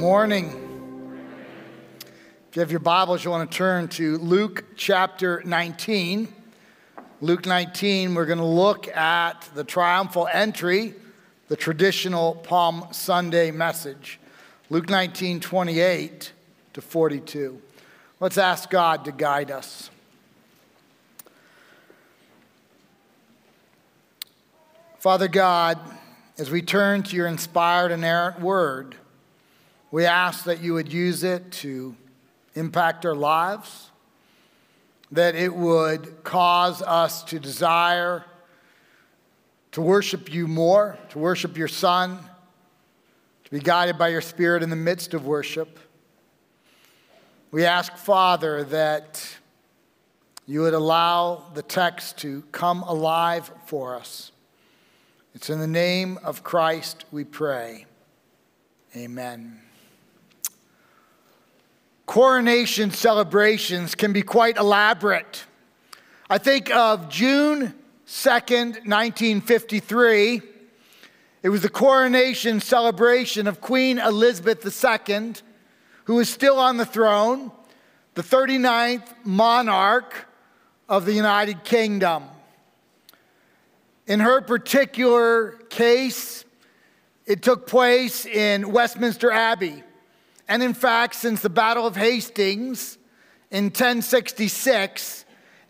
morning. 0.00 0.46
If 2.48 2.56
you 2.56 2.60
have 2.60 2.70
your 2.70 2.80
Bibles, 2.80 3.22
you 3.22 3.30
want 3.30 3.50
to 3.50 3.54
turn 3.54 3.88
to 3.88 4.16
Luke 4.16 4.64
chapter 4.74 5.42
19. 5.44 6.26
Luke 7.20 7.44
19, 7.44 8.14
we're 8.14 8.24
going 8.24 8.38
to 8.38 8.44
look 8.46 8.88
at 8.88 9.46
the 9.54 9.62
triumphal 9.62 10.26
entry, 10.32 10.94
the 11.48 11.56
traditional 11.56 12.36
Palm 12.36 12.86
Sunday 12.92 13.50
message. 13.50 14.18
Luke 14.70 14.88
19, 14.88 15.38
28 15.38 16.32
to 16.72 16.80
42. 16.80 17.60
Let's 18.20 18.38
ask 18.38 18.70
God 18.70 19.04
to 19.04 19.12
guide 19.12 19.50
us. 19.50 19.90
Father 24.98 25.28
God, 25.28 25.78
as 26.38 26.50
we 26.50 26.62
turn 26.62 27.02
to 27.02 27.14
your 27.14 27.26
inspired, 27.26 27.92
inerrant 27.92 28.40
word, 28.40 28.96
we 29.90 30.06
ask 30.06 30.44
that 30.44 30.60
you 30.60 30.74
would 30.74 30.92
use 30.92 31.24
it 31.24 31.50
to 31.52 31.96
impact 32.54 33.04
our 33.06 33.14
lives, 33.14 33.90
that 35.12 35.34
it 35.34 35.54
would 35.54 36.22
cause 36.22 36.82
us 36.82 37.24
to 37.24 37.38
desire 37.38 38.24
to 39.72 39.80
worship 39.80 40.32
you 40.32 40.46
more, 40.46 40.98
to 41.10 41.18
worship 41.18 41.56
your 41.56 41.68
Son, 41.68 42.18
to 43.44 43.50
be 43.50 43.60
guided 43.60 43.98
by 43.98 44.08
your 44.08 44.20
Spirit 44.20 44.62
in 44.62 44.70
the 44.70 44.76
midst 44.76 45.14
of 45.14 45.26
worship. 45.26 45.78
We 47.50 47.64
ask, 47.64 47.96
Father, 47.96 48.64
that 48.64 49.38
you 50.46 50.62
would 50.62 50.74
allow 50.74 51.44
the 51.54 51.62
text 51.62 52.18
to 52.18 52.42
come 52.52 52.82
alive 52.82 53.50
for 53.66 53.96
us. 53.96 54.32
It's 55.34 55.50
in 55.50 55.60
the 55.60 55.68
name 55.68 56.18
of 56.24 56.42
Christ 56.42 57.04
we 57.12 57.24
pray. 57.24 57.86
Amen. 58.96 59.60
Coronation 62.10 62.90
celebrations 62.90 63.94
can 63.94 64.12
be 64.12 64.22
quite 64.22 64.56
elaborate. 64.56 65.44
I 66.28 66.38
think 66.38 66.68
of 66.68 67.08
June 67.08 67.72
2nd, 68.04 68.84
1953. 68.84 70.42
It 71.44 71.48
was 71.50 71.62
the 71.62 71.68
coronation 71.68 72.58
celebration 72.58 73.46
of 73.46 73.60
Queen 73.60 74.00
Elizabeth 74.00 74.66
II, 74.66 75.34
who 76.06 76.18
is 76.18 76.28
still 76.28 76.58
on 76.58 76.78
the 76.78 76.84
throne, 76.84 77.52
the 78.14 78.22
39th 78.22 79.06
monarch 79.22 80.26
of 80.88 81.06
the 81.06 81.12
United 81.12 81.62
Kingdom. 81.62 82.24
In 84.08 84.18
her 84.18 84.40
particular 84.40 85.52
case, 85.68 86.44
it 87.24 87.40
took 87.40 87.68
place 87.68 88.26
in 88.26 88.72
Westminster 88.72 89.30
Abbey. 89.30 89.84
And 90.50 90.64
in 90.64 90.74
fact, 90.74 91.14
since 91.14 91.42
the 91.42 91.48
Battle 91.48 91.86
of 91.86 91.94
Hastings 91.94 92.98
in 93.52 93.66
1066, 93.66 95.24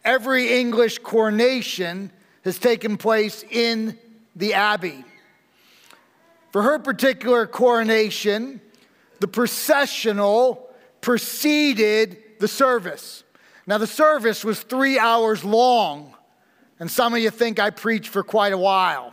every 0.06 0.58
English 0.58 1.00
coronation 1.00 2.10
has 2.44 2.58
taken 2.58 2.96
place 2.96 3.44
in 3.50 3.98
the 4.34 4.54
Abbey. 4.54 5.04
For 6.50 6.62
her 6.62 6.78
particular 6.78 7.46
coronation, 7.46 8.62
the 9.20 9.28
processional 9.28 10.70
preceded 11.02 12.16
the 12.38 12.48
service. 12.48 13.22
Now, 13.66 13.76
the 13.76 13.86
service 13.86 14.46
was 14.46 14.62
three 14.62 14.98
hours 14.98 15.44
long, 15.44 16.14
and 16.78 16.90
some 16.90 17.12
of 17.12 17.20
you 17.20 17.28
think 17.28 17.60
I 17.60 17.68
preached 17.68 18.08
for 18.08 18.22
quite 18.22 18.54
a 18.54 18.58
while. 18.58 19.12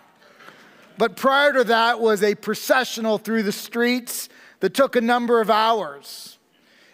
But 0.98 1.18
prior 1.18 1.52
to 1.52 1.66
that 1.66 2.00
was 2.00 2.24
a 2.24 2.36
processional 2.36 3.18
through 3.18 3.44
the 3.44 3.52
streets 3.52 4.30
that 4.60 4.74
took 4.74 4.96
a 4.96 5.02
number 5.02 5.42
of 5.42 5.50
hours. 5.50 6.38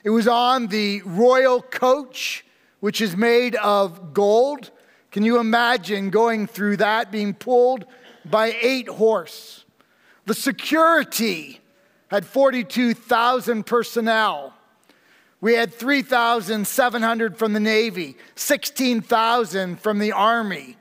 It 0.03 0.09
was 0.09 0.27
on 0.27 0.67
the 0.67 1.01
royal 1.05 1.61
coach, 1.61 2.45
which 2.79 2.99
is 2.99 3.15
made 3.15 3.55
of 3.55 4.13
gold. 4.13 4.71
Can 5.11 5.23
you 5.23 5.39
imagine 5.39 6.09
going 6.09 6.47
through 6.47 6.77
that, 6.77 7.11
being 7.11 7.33
pulled 7.33 7.85
by 8.25 8.55
eight 8.61 8.89
horse? 8.89 9.63
The 10.25 10.33
security 10.33 11.61
had 12.07 12.25
42,000 12.25 13.65
personnel. 13.65 14.53
We 15.41 15.55
had 15.55 15.73
3,700 15.73 17.37
from 17.37 17.53
the 17.53 17.59
Navy, 17.59 18.15
16,000 18.35 19.79
from 19.79 19.99
the 19.99 20.11
Army, 20.13 20.77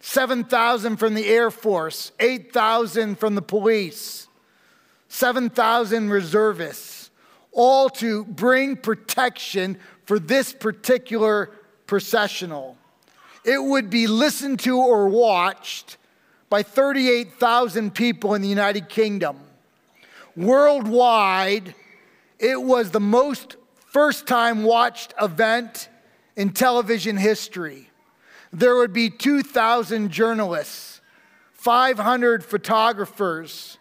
7,000 0.00 0.96
from 0.96 1.14
the 1.14 1.26
Air 1.26 1.50
Force, 1.50 2.10
8,000 2.18 3.16
from 3.16 3.34
the 3.36 3.42
police. 3.42 4.26
7,000 5.10 6.08
reservists, 6.08 7.10
all 7.50 7.90
to 7.90 8.24
bring 8.24 8.76
protection 8.76 9.76
for 10.04 10.20
this 10.20 10.52
particular 10.52 11.50
processional. 11.86 12.78
It 13.44 13.60
would 13.60 13.90
be 13.90 14.06
listened 14.06 14.60
to 14.60 14.78
or 14.78 15.08
watched 15.08 15.96
by 16.48 16.62
38,000 16.62 17.92
people 17.92 18.34
in 18.34 18.42
the 18.42 18.48
United 18.48 18.88
Kingdom. 18.88 19.40
Worldwide, 20.36 21.74
it 22.38 22.62
was 22.62 22.92
the 22.92 23.00
most 23.00 23.56
first 23.86 24.28
time 24.28 24.62
watched 24.62 25.12
event 25.20 25.88
in 26.36 26.50
television 26.50 27.16
history. 27.16 27.90
There 28.52 28.76
would 28.76 28.92
be 28.92 29.10
2,000 29.10 30.10
journalists, 30.12 31.00
500 31.52 32.44
photographers, 32.44 33.76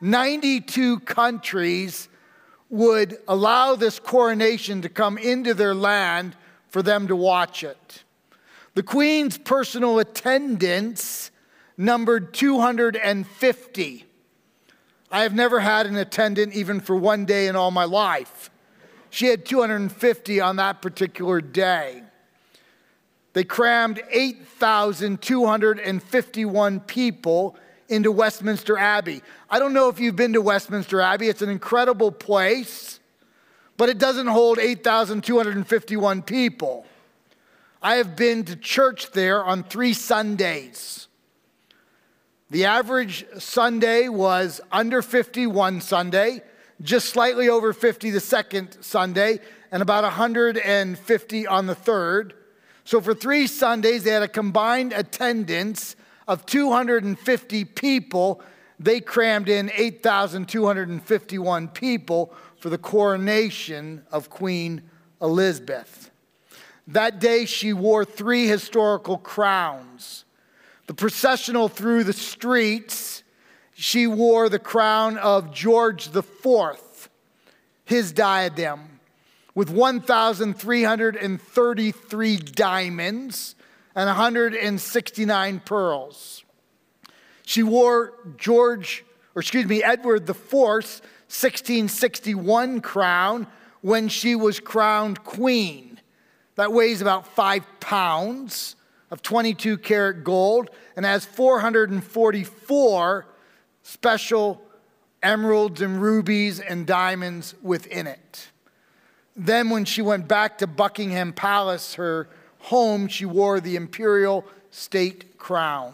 92 0.00 1.00
countries 1.00 2.08
would 2.70 3.18
allow 3.28 3.76
this 3.76 3.98
coronation 3.98 4.80
to 4.82 4.88
come 4.88 5.18
into 5.18 5.52
their 5.54 5.74
land 5.74 6.36
for 6.68 6.82
them 6.82 7.08
to 7.08 7.16
watch 7.16 7.62
it. 7.62 8.02
The 8.74 8.82
Queen's 8.82 9.38
personal 9.38 10.00
attendants 10.00 11.30
numbered 11.76 12.34
250. 12.34 14.04
I 15.10 15.22
have 15.22 15.34
never 15.34 15.60
had 15.60 15.86
an 15.86 15.96
attendant 15.96 16.54
even 16.54 16.80
for 16.80 16.96
one 16.96 17.24
day 17.24 17.46
in 17.46 17.54
all 17.54 17.70
my 17.70 17.84
life. 17.84 18.50
She 19.10 19.26
had 19.26 19.46
250 19.46 20.40
on 20.40 20.56
that 20.56 20.82
particular 20.82 21.40
day. 21.40 22.02
They 23.32 23.44
crammed 23.44 24.02
8,251 24.10 26.80
people 26.80 27.56
into 27.88 28.10
Westminster 28.10 28.78
Abbey. 28.78 29.22
I 29.50 29.58
don't 29.58 29.72
know 29.72 29.88
if 29.88 30.00
you've 30.00 30.16
been 30.16 30.32
to 30.34 30.40
Westminster 30.40 31.00
Abbey, 31.00 31.28
it's 31.28 31.42
an 31.42 31.50
incredible 31.50 32.10
place, 32.10 33.00
but 33.76 33.88
it 33.88 33.98
doesn't 33.98 34.26
hold 34.26 34.58
8,251 34.58 36.22
people. 36.22 36.86
I 37.82 37.96
have 37.96 38.16
been 38.16 38.44
to 38.44 38.56
church 38.56 39.12
there 39.12 39.44
on 39.44 39.62
three 39.62 39.92
Sundays. 39.92 41.08
The 42.50 42.66
average 42.66 43.26
Sunday 43.38 44.08
was 44.08 44.60
under 44.70 45.02
50 45.02 45.46
one 45.48 45.80
Sunday, 45.80 46.42
just 46.80 47.08
slightly 47.08 47.48
over 47.48 47.72
50 47.72 48.10
the 48.10 48.20
second 48.20 48.76
Sunday, 48.80 49.40
and 49.70 49.82
about 49.82 50.04
150 50.04 51.46
on 51.46 51.66
the 51.66 51.74
third. 51.74 52.34
So 52.84 53.00
for 53.00 53.14
three 53.14 53.46
Sundays, 53.46 54.04
they 54.04 54.10
had 54.12 54.22
a 54.22 54.28
combined 54.28 54.92
attendance 54.92 55.96
of 56.26 56.46
250 56.46 57.64
people, 57.64 58.40
they 58.78 59.00
crammed 59.00 59.48
in 59.48 59.70
8,251 59.74 61.68
people 61.68 62.34
for 62.58 62.70
the 62.70 62.78
coronation 62.78 64.04
of 64.10 64.30
Queen 64.30 64.82
Elizabeth. 65.20 66.10
That 66.86 67.18
day, 67.18 67.46
she 67.46 67.72
wore 67.72 68.04
three 68.04 68.46
historical 68.46 69.18
crowns. 69.18 70.24
The 70.86 70.94
processional 70.94 71.68
through 71.68 72.04
the 72.04 72.12
streets, 72.12 73.24
she 73.74 74.06
wore 74.06 74.48
the 74.48 74.58
crown 74.58 75.18
of 75.18 75.52
George 75.52 76.14
IV, 76.14 77.08
his 77.84 78.12
diadem, 78.12 79.00
with 79.54 79.70
1,333 79.70 82.36
diamonds 82.36 83.54
and 83.94 84.06
169 84.06 85.60
pearls. 85.60 86.44
She 87.46 87.62
wore 87.62 88.14
George, 88.36 89.04
or 89.34 89.40
excuse 89.40 89.66
me, 89.66 89.82
Edward 89.82 90.28
IV's 90.28 91.02
1661 91.28 92.80
crown 92.80 93.46
when 93.80 94.08
she 94.08 94.34
was 94.34 94.60
crowned 94.60 95.24
queen. 95.24 96.00
That 96.56 96.72
weighs 96.72 97.02
about 97.02 97.26
five 97.26 97.66
pounds 97.80 98.76
of 99.10 99.22
22 99.22 99.78
karat 99.78 100.24
gold 100.24 100.70
and 100.96 101.04
has 101.04 101.24
444 101.24 103.26
special 103.82 104.62
emeralds 105.22 105.80
and 105.80 106.00
rubies 106.00 106.60
and 106.60 106.86
diamonds 106.86 107.54
within 107.62 108.06
it. 108.06 108.50
Then, 109.36 109.70
when 109.70 109.84
she 109.84 110.00
went 110.00 110.28
back 110.28 110.58
to 110.58 110.68
Buckingham 110.68 111.32
Palace, 111.32 111.94
her 111.94 112.28
home, 112.64 113.08
she 113.08 113.26
wore 113.26 113.60
the 113.60 113.76
imperial 113.76 114.44
state 114.70 115.36
crown. 115.38 115.92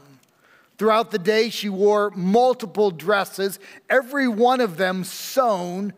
Throughout 0.79 1.11
the 1.11 1.19
day, 1.19 1.51
she 1.51 1.69
wore 1.69 2.11
multiple 2.13 2.91
dresses, 2.91 3.59
every 3.91 4.29
one 4.29 4.61
of 4.61 4.77
them 4.77 5.05
sewn 5.05 5.93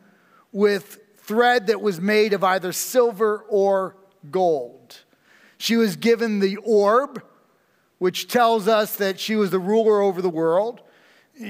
with 0.50 0.98
thread 1.18 1.68
that 1.68 1.80
was 1.80 2.00
made 2.00 2.32
of 2.32 2.42
either 2.42 2.72
silver 2.72 3.44
or 3.48 3.96
gold. 4.30 5.00
She 5.58 5.76
was 5.76 5.94
given 5.94 6.40
the 6.40 6.56
orb, 6.56 7.22
which 7.98 8.26
tells 8.26 8.66
us 8.66 8.96
that 8.96 9.20
she 9.20 9.36
was 9.36 9.50
the 9.50 9.60
ruler 9.60 10.00
over 10.00 10.20
the 10.20 10.28
world. 10.28 10.80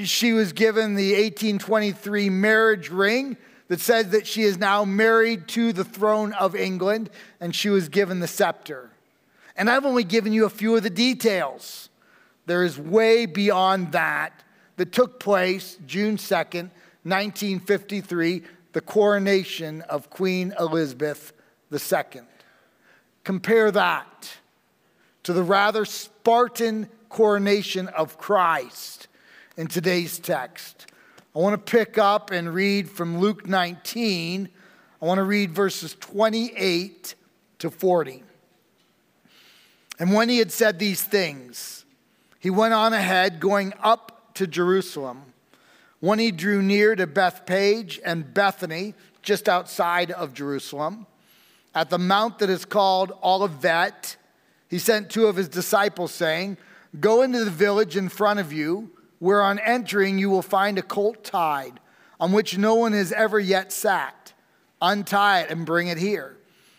She 0.04 0.32
was 0.32 0.52
given 0.52 0.94
the 0.94 1.12
1823 1.12 2.28
marriage 2.28 2.90
ring 2.90 3.38
that 3.68 3.80
says 3.80 4.10
that 4.10 4.26
she 4.26 4.42
is 4.42 4.58
now 4.58 4.84
married 4.84 5.48
to 5.48 5.72
the 5.72 5.84
throne 5.84 6.34
of 6.34 6.54
England, 6.54 7.08
and 7.40 7.54
she 7.54 7.70
was 7.70 7.88
given 7.88 8.20
the 8.20 8.28
scepter. 8.28 8.91
And 9.56 9.68
I've 9.68 9.84
only 9.84 10.04
given 10.04 10.32
you 10.32 10.44
a 10.44 10.50
few 10.50 10.76
of 10.76 10.82
the 10.82 10.90
details. 10.90 11.88
There 12.46 12.64
is 12.64 12.78
way 12.78 13.26
beyond 13.26 13.92
that 13.92 14.42
that 14.76 14.92
took 14.92 15.20
place 15.20 15.78
June 15.86 16.16
2nd, 16.16 16.70
1953, 17.04 18.42
the 18.72 18.80
coronation 18.80 19.82
of 19.82 20.10
Queen 20.10 20.54
Elizabeth 20.58 21.32
II. 21.72 22.22
Compare 23.24 23.70
that 23.70 24.38
to 25.22 25.32
the 25.32 25.42
rather 25.42 25.84
Spartan 25.84 26.88
coronation 27.08 27.88
of 27.88 28.18
Christ 28.18 29.08
in 29.56 29.66
today's 29.66 30.18
text. 30.18 30.86
I 31.34 31.38
want 31.38 31.54
to 31.54 31.70
pick 31.70 31.98
up 31.98 32.30
and 32.30 32.52
read 32.52 32.90
from 32.90 33.18
Luke 33.18 33.46
19. 33.46 34.48
I 35.00 35.04
want 35.04 35.18
to 35.18 35.24
read 35.24 35.52
verses 35.52 35.94
28 36.00 37.14
to 37.58 37.70
40. 37.70 38.22
And 40.02 40.12
when 40.12 40.28
he 40.28 40.38
had 40.38 40.50
said 40.50 40.80
these 40.80 41.00
things, 41.00 41.84
he 42.40 42.50
went 42.50 42.74
on 42.74 42.92
ahead, 42.92 43.38
going 43.38 43.72
up 43.80 44.34
to 44.34 44.48
Jerusalem. 44.48 45.22
When 46.00 46.18
he 46.18 46.32
drew 46.32 46.60
near 46.60 46.96
to 46.96 47.06
Bethphage 47.06 48.00
and 48.04 48.34
Bethany, 48.34 48.94
just 49.22 49.48
outside 49.48 50.10
of 50.10 50.34
Jerusalem, 50.34 51.06
at 51.72 51.88
the 51.88 52.00
mount 52.00 52.40
that 52.40 52.50
is 52.50 52.64
called 52.64 53.12
Olivet, 53.22 54.16
he 54.68 54.80
sent 54.80 55.08
two 55.08 55.26
of 55.26 55.36
his 55.36 55.48
disciples, 55.48 56.10
saying, 56.10 56.56
Go 56.98 57.22
into 57.22 57.44
the 57.44 57.50
village 57.52 57.96
in 57.96 58.08
front 58.08 58.40
of 58.40 58.52
you, 58.52 58.90
where 59.20 59.40
on 59.40 59.60
entering 59.60 60.18
you 60.18 60.30
will 60.30 60.42
find 60.42 60.78
a 60.78 60.82
colt 60.82 61.22
tied, 61.22 61.78
on 62.18 62.32
which 62.32 62.58
no 62.58 62.74
one 62.74 62.92
has 62.92 63.12
ever 63.12 63.38
yet 63.38 63.70
sat. 63.70 64.32
Untie 64.80 65.42
it 65.42 65.50
and 65.50 65.64
bring 65.64 65.86
it 65.86 65.98
here. 65.98 66.38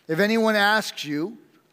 If 0.09 0.19
anyone 0.19 0.57
asks 0.57 1.05
you, 1.05 1.37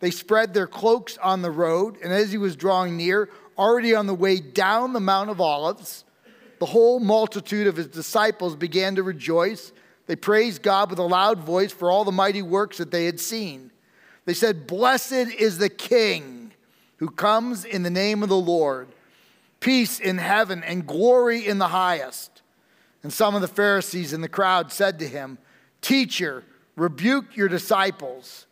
they 0.00 0.10
spread 0.10 0.52
their 0.52 0.66
cloaks 0.66 1.16
on 1.18 1.42
the 1.42 1.50
road. 1.50 1.98
And 2.02 2.12
as 2.12 2.32
he 2.32 2.38
was 2.38 2.56
drawing 2.56 2.96
near, 2.96 3.28
already 3.56 3.94
on 3.94 4.06
the 4.06 4.14
way 4.14 4.40
down 4.40 4.92
the 4.92 5.00
Mount 5.00 5.30
of 5.30 5.40
Olives, 5.40 6.04
the 6.58 6.66
whole 6.66 7.00
multitude 7.00 7.66
of 7.66 7.76
his 7.76 7.86
disciples 7.86 8.56
began 8.56 8.96
to 8.96 9.02
rejoice 9.02 9.72
they 10.10 10.16
praised 10.16 10.62
God 10.62 10.90
with 10.90 10.98
a 10.98 11.04
loud 11.04 11.38
voice 11.38 11.70
for 11.70 11.88
all 11.88 12.04
the 12.04 12.10
mighty 12.10 12.42
works 12.42 12.78
that 12.78 12.90
they 12.90 13.04
had 13.04 13.20
seen. 13.20 13.70
They 14.24 14.34
said, 14.34 14.66
Blessed 14.66 15.12
is 15.12 15.58
the 15.58 15.68
King 15.68 16.50
who 16.96 17.10
comes 17.10 17.64
in 17.64 17.84
the 17.84 17.90
name 17.90 18.24
of 18.24 18.28
the 18.28 18.36
Lord, 18.36 18.88
peace 19.60 20.00
in 20.00 20.18
heaven 20.18 20.64
and 20.64 20.84
glory 20.84 21.46
in 21.46 21.58
the 21.58 21.68
highest. 21.68 22.42
And 23.04 23.12
some 23.12 23.36
of 23.36 23.40
the 23.40 23.46
Pharisees 23.46 24.12
in 24.12 24.20
the 24.20 24.28
crowd 24.28 24.72
said 24.72 24.98
to 24.98 25.06
him, 25.06 25.38
Teacher, 25.80 26.42
rebuke 26.74 27.36
your 27.36 27.46
disciples. 27.46 28.46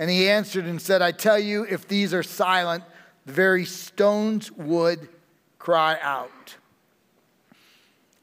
And 0.00 0.08
he 0.08 0.30
answered 0.30 0.64
and 0.64 0.80
said, 0.80 1.02
I 1.02 1.12
tell 1.12 1.38
you, 1.38 1.64
if 1.64 1.86
these 1.86 2.14
are 2.14 2.22
silent, 2.22 2.84
the 3.26 3.32
very 3.32 3.66
stones 3.66 4.50
would 4.52 5.10
cry 5.58 5.98
out. 6.00 6.56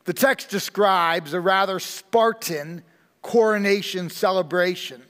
The 0.06 0.14
text 0.14 0.50
describes 0.50 1.34
a 1.34 1.40
rather 1.40 1.80
Spartan 1.80 2.82
coronation 3.22 4.10
celebration. 4.10 5.04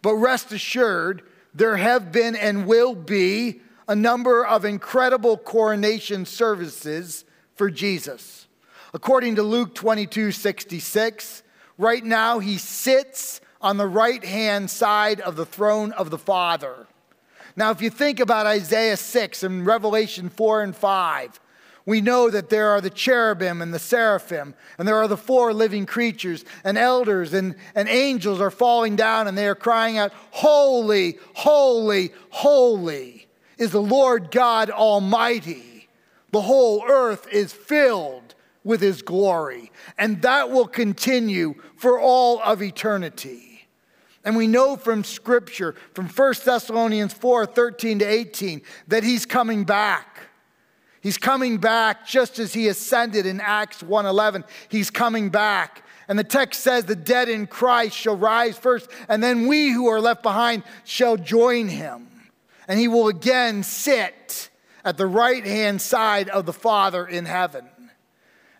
But 0.00 0.14
rest 0.14 0.52
assured, 0.52 1.22
there 1.52 1.76
have 1.76 2.12
been 2.12 2.36
and 2.36 2.68
will 2.68 2.94
be 2.94 3.60
a 3.88 3.96
number 3.96 4.46
of 4.46 4.64
incredible 4.64 5.36
coronation 5.36 6.24
services 6.24 7.24
for 7.56 7.68
Jesus. 7.68 8.46
According 8.94 9.34
to 9.36 9.42
Luke 9.42 9.74
22 9.74 10.30
66, 10.30 11.42
right 11.78 12.04
now 12.04 12.38
he 12.38 12.58
sits 12.58 13.40
on 13.60 13.76
the 13.76 13.86
right 13.86 14.24
hand 14.24 14.70
side 14.70 15.20
of 15.20 15.36
the 15.36 15.46
throne 15.46 15.92
of 15.92 16.10
the 16.10 16.18
Father. 16.18 16.86
Now, 17.56 17.70
if 17.70 17.80
you 17.80 17.90
think 17.90 18.20
about 18.20 18.46
Isaiah 18.46 18.96
6 18.96 19.42
and 19.42 19.66
Revelation 19.66 20.28
4 20.28 20.62
and 20.62 20.76
5, 20.76 21.40
we 21.86 22.00
know 22.00 22.28
that 22.28 22.50
there 22.50 22.70
are 22.70 22.80
the 22.80 22.90
cherubim 22.90 23.62
and 23.62 23.72
the 23.72 23.78
seraphim, 23.78 24.54
and 24.76 24.86
there 24.86 24.96
are 24.96 25.06
the 25.06 25.16
four 25.16 25.54
living 25.54 25.86
creatures, 25.86 26.44
and 26.64 26.76
elders 26.76 27.32
and, 27.32 27.54
and 27.76 27.88
angels 27.88 28.40
are 28.40 28.50
falling 28.50 28.96
down 28.96 29.28
and 29.28 29.38
they 29.38 29.46
are 29.46 29.54
crying 29.54 29.96
out, 29.96 30.12
Holy, 30.32 31.18
holy, 31.34 32.12
holy 32.30 33.28
is 33.56 33.70
the 33.70 33.80
Lord 33.80 34.32
God 34.32 34.68
Almighty. 34.68 35.88
The 36.32 36.42
whole 36.42 36.84
earth 36.86 37.28
is 37.30 37.52
filled 37.52 38.34
with 38.64 38.80
his 38.80 39.00
glory, 39.00 39.70
and 39.96 40.20
that 40.22 40.50
will 40.50 40.66
continue 40.66 41.54
for 41.76 42.00
all 42.00 42.42
of 42.42 42.62
eternity. 42.62 43.45
And 44.26 44.36
we 44.36 44.48
know 44.48 44.76
from 44.76 45.04
scripture, 45.04 45.76
from 45.94 46.08
1 46.08 46.34
Thessalonians 46.44 47.14
4 47.14 47.46
13 47.46 48.00
to 48.00 48.04
18, 48.04 48.60
that 48.88 49.04
he's 49.04 49.24
coming 49.24 49.62
back. 49.64 50.18
He's 51.00 51.16
coming 51.16 51.58
back 51.58 52.04
just 52.04 52.40
as 52.40 52.52
he 52.52 52.66
ascended 52.66 53.24
in 53.24 53.40
Acts 53.40 53.84
1:11. 53.84 54.42
He's 54.68 54.90
coming 54.90 55.30
back. 55.30 55.84
And 56.08 56.18
the 56.18 56.24
text 56.24 56.62
says 56.62 56.84
the 56.84 56.96
dead 56.96 57.28
in 57.28 57.46
Christ 57.46 57.96
shall 57.96 58.16
rise 58.16 58.58
first, 58.58 58.90
and 59.08 59.22
then 59.22 59.46
we 59.46 59.70
who 59.70 59.86
are 59.86 60.00
left 60.00 60.24
behind 60.24 60.64
shall 60.82 61.16
join 61.16 61.68
him. 61.68 62.08
And 62.66 62.80
he 62.80 62.88
will 62.88 63.06
again 63.06 63.62
sit 63.62 64.50
at 64.84 64.96
the 64.96 65.06
right 65.06 65.46
hand 65.46 65.80
side 65.80 66.28
of 66.30 66.46
the 66.46 66.52
Father 66.52 67.06
in 67.06 67.26
heaven. 67.26 67.68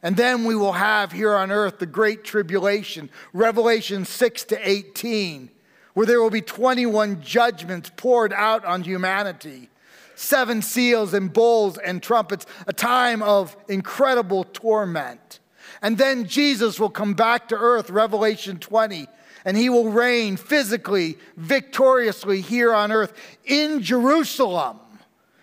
And 0.00 0.16
then 0.16 0.44
we 0.44 0.54
will 0.54 0.74
have 0.74 1.10
here 1.10 1.34
on 1.34 1.50
earth 1.50 1.80
the 1.80 1.86
great 1.86 2.22
tribulation, 2.22 3.10
Revelation 3.32 4.04
6 4.04 4.44
to 4.44 4.68
18, 4.68 5.50
where 5.96 6.04
there 6.04 6.20
will 6.20 6.28
be 6.28 6.42
21 6.42 7.22
judgments 7.22 7.90
poured 7.96 8.30
out 8.34 8.66
on 8.66 8.82
humanity 8.82 9.70
seven 10.14 10.60
seals 10.60 11.14
and 11.14 11.32
bowls 11.32 11.78
and 11.78 12.02
trumpets, 12.02 12.44
a 12.66 12.72
time 12.74 13.22
of 13.22 13.56
incredible 13.66 14.44
torment. 14.44 15.40
And 15.80 15.96
then 15.96 16.26
Jesus 16.26 16.78
will 16.78 16.90
come 16.90 17.14
back 17.14 17.48
to 17.48 17.56
earth, 17.56 17.88
Revelation 17.88 18.58
20, 18.58 19.06
and 19.46 19.56
he 19.56 19.70
will 19.70 19.88
reign 19.88 20.36
physically, 20.36 21.16
victoriously 21.38 22.42
here 22.42 22.74
on 22.74 22.92
earth 22.92 23.14
in 23.46 23.80
Jerusalem. 23.80 24.78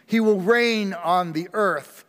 He 0.06 0.20
will 0.20 0.40
reign 0.40 0.94
on 0.94 1.34
the 1.34 1.50
earth 1.54 2.03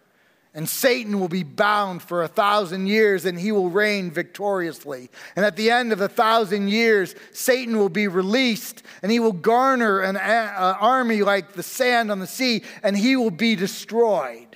and 0.54 0.68
Satan 0.68 1.18
will 1.18 1.28
be 1.28 1.42
bound 1.42 2.00
for 2.00 2.22
a 2.22 2.28
thousand 2.28 2.86
years 2.86 3.24
and 3.24 3.38
he 3.38 3.50
will 3.50 3.70
reign 3.70 4.12
victoriously. 4.12 5.10
And 5.34 5.44
at 5.44 5.56
the 5.56 5.70
end 5.70 5.92
of 5.92 6.00
a 6.00 6.08
thousand 6.08 6.68
years, 6.68 7.16
Satan 7.32 7.76
will 7.76 7.88
be 7.88 8.06
released 8.06 8.84
and 9.02 9.10
he 9.10 9.18
will 9.18 9.32
garner 9.32 10.00
an 10.00 10.16
army 10.16 11.22
like 11.22 11.54
the 11.54 11.64
sand 11.64 12.12
on 12.12 12.20
the 12.20 12.28
sea 12.28 12.62
and 12.84 12.96
he 12.96 13.16
will 13.16 13.32
be 13.32 13.56
destroyed. 13.56 14.46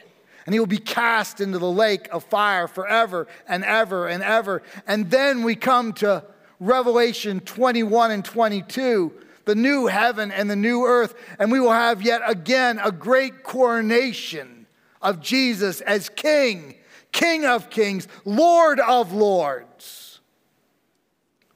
And 0.47 0.55
he 0.55 0.61
will 0.61 0.67
be 0.67 0.79
cast 0.79 1.41
into 1.41 1.59
the 1.59 1.71
lake 1.71 2.09
of 2.13 2.23
fire 2.25 2.69
forever 2.69 3.27
and 3.49 3.65
ever 3.65 4.07
and 4.07 4.23
ever. 4.23 4.63
And 4.87 5.11
then 5.11 5.43
we 5.43 5.57
come 5.57 5.93
to 5.95 6.25
Revelation 6.61 7.41
21 7.41 8.13
and 8.13 8.25
22 8.25 9.13
the 9.45 9.55
new 9.55 9.87
heaven 9.87 10.31
and 10.31 10.51
the 10.51 10.57
new 10.57 10.85
earth, 10.85 11.15
and 11.39 11.51
we 11.51 11.59
will 11.59 11.73
have 11.73 12.03
yet 12.03 12.21
again 12.27 12.79
a 12.85 12.93
great 12.93 13.43
coronation 13.43 14.58
of 15.03 15.21
Jesus 15.21 15.81
as 15.81 16.09
King, 16.09 16.75
King 17.13 17.45
of 17.45 17.71
kings, 17.71 18.09
Lord 18.25 18.81
of 18.81 19.13
lords. 19.13 20.21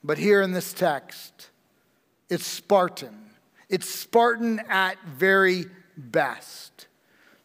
But 0.04 0.18
here 0.18 0.42
in 0.42 0.52
this 0.52 0.72
text, 0.72 1.50
it's 2.28 2.46
Spartan. 2.46 3.30
It's 3.68 3.88
Spartan 3.88 4.60
at 4.68 4.96
very 5.06 5.66
best. 5.96 6.86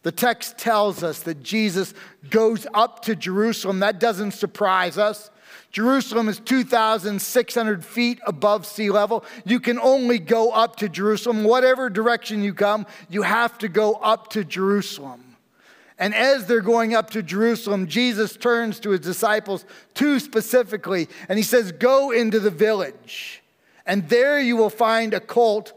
The 0.02 0.12
text 0.12 0.58
tells 0.58 1.02
us 1.02 1.20
that 1.20 1.42
Jesus 1.42 1.94
goes 2.30 2.66
up 2.72 3.02
to 3.02 3.14
Jerusalem. 3.14 3.80
That 3.80 4.00
doesn't 4.00 4.32
surprise 4.32 4.96
us. 4.96 5.30
Jerusalem 5.70 6.28
is 6.28 6.40
2,600 6.40 7.84
feet 7.84 8.18
above 8.26 8.64
sea 8.64 8.90
level. 8.90 9.24
You 9.44 9.60
can 9.60 9.78
only 9.78 10.18
go 10.18 10.50
up 10.50 10.76
to 10.76 10.88
Jerusalem. 10.88 11.44
Whatever 11.44 11.90
direction 11.90 12.42
you 12.42 12.54
come, 12.54 12.86
you 13.10 13.22
have 13.22 13.58
to 13.58 13.68
go 13.68 13.94
up 13.94 14.30
to 14.30 14.44
Jerusalem. 14.44 15.27
And 15.98 16.14
as 16.14 16.46
they're 16.46 16.60
going 16.60 16.94
up 16.94 17.10
to 17.10 17.22
Jerusalem, 17.22 17.88
Jesus 17.88 18.36
turns 18.36 18.78
to 18.80 18.90
his 18.90 19.00
disciples, 19.00 19.64
two 19.94 20.20
specifically, 20.20 21.08
and 21.28 21.38
he 21.38 21.42
says, 21.42 21.72
Go 21.72 22.12
into 22.12 22.38
the 22.38 22.50
village, 22.50 23.42
and 23.84 24.08
there 24.08 24.38
you 24.38 24.56
will 24.56 24.70
find 24.70 25.12
a 25.12 25.20
colt, 25.20 25.72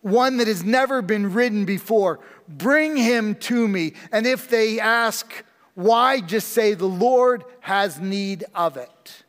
one 0.00 0.38
that 0.38 0.46
has 0.46 0.64
never 0.64 1.02
been 1.02 1.34
ridden 1.34 1.66
before. 1.66 2.20
Bring 2.48 2.96
him 2.96 3.34
to 3.34 3.68
me. 3.68 3.92
And 4.12 4.26
if 4.26 4.48
they 4.48 4.80
ask, 4.80 5.44
why, 5.74 6.20
just 6.20 6.48
say, 6.48 6.72
The 6.72 6.86
Lord 6.86 7.44
has 7.60 8.00
need 8.00 8.44
of 8.54 8.78
it. 8.78 9.24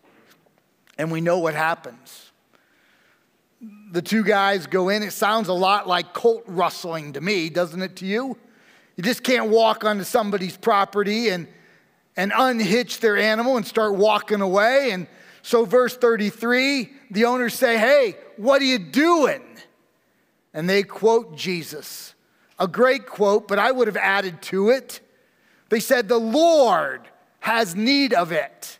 And 0.97 1.11
we 1.11 1.19
know 1.19 1.39
what 1.39 1.55
happens. 1.55 2.31
The 3.91 4.01
two 4.01 4.23
guys 4.23 4.65
go 4.65 4.89
in. 4.89 5.03
It 5.03 5.11
sounds 5.11 5.49
a 5.49 5.53
lot 5.53 5.87
like 5.87 6.13
colt 6.13 6.43
rustling 6.47 7.13
to 7.13 7.21
me, 7.21 7.49
doesn't 7.49 7.81
it 7.81 7.97
to 7.97 8.05
you? 8.05 8.37
You 8.97 9.03
just 9.03 9.23
can't 9.23 9.49
walk 9.49 9.85
onto 9.85 10.03
somebody's 10.03 10.57
property 10.57 11.29
and, 11.29 11.47
and 12.17 12.33
unhitch 12.35 12.99
their 12.99 13.15
animal 13.15 13.55
and 13.55 13.65
start 13.65 13.95
walking 13.95 14.41
away. 14.41 14.89
And 14.91 15.07
so, 15.43 15.65
verse 15.65 15.95
33, 15.95 16.89
the 17.11 17.25
owners 17.25 17.53
say, 17.53 17.77
Hey, 17.77 18.17
what 18.35 18.61
are 18.61 18.65
you 18.65 18.79
doing? 18.79 19.43
And 20.53 20.67
they 20.67 20.81
quote 20.81 21.35
Jesus. 21.35 22.15
A 22.59 22.67
great 22.67 23.05
quote, 23.05 23.47
but 23.47 23.59
I 23.59 23.71
would 23.71 23.87
have 23.87 23.97
added 23.97 24.41
to 24.43 24.71
it. 24.71 24.99
They 25.69 25.79
said, 25.79 26.07
The 26.07 26.17
Lord 26.17 27.01
has 27.39 27.75
need 27.75 28.13
of 28.13 28.31
it. 28.31 28.79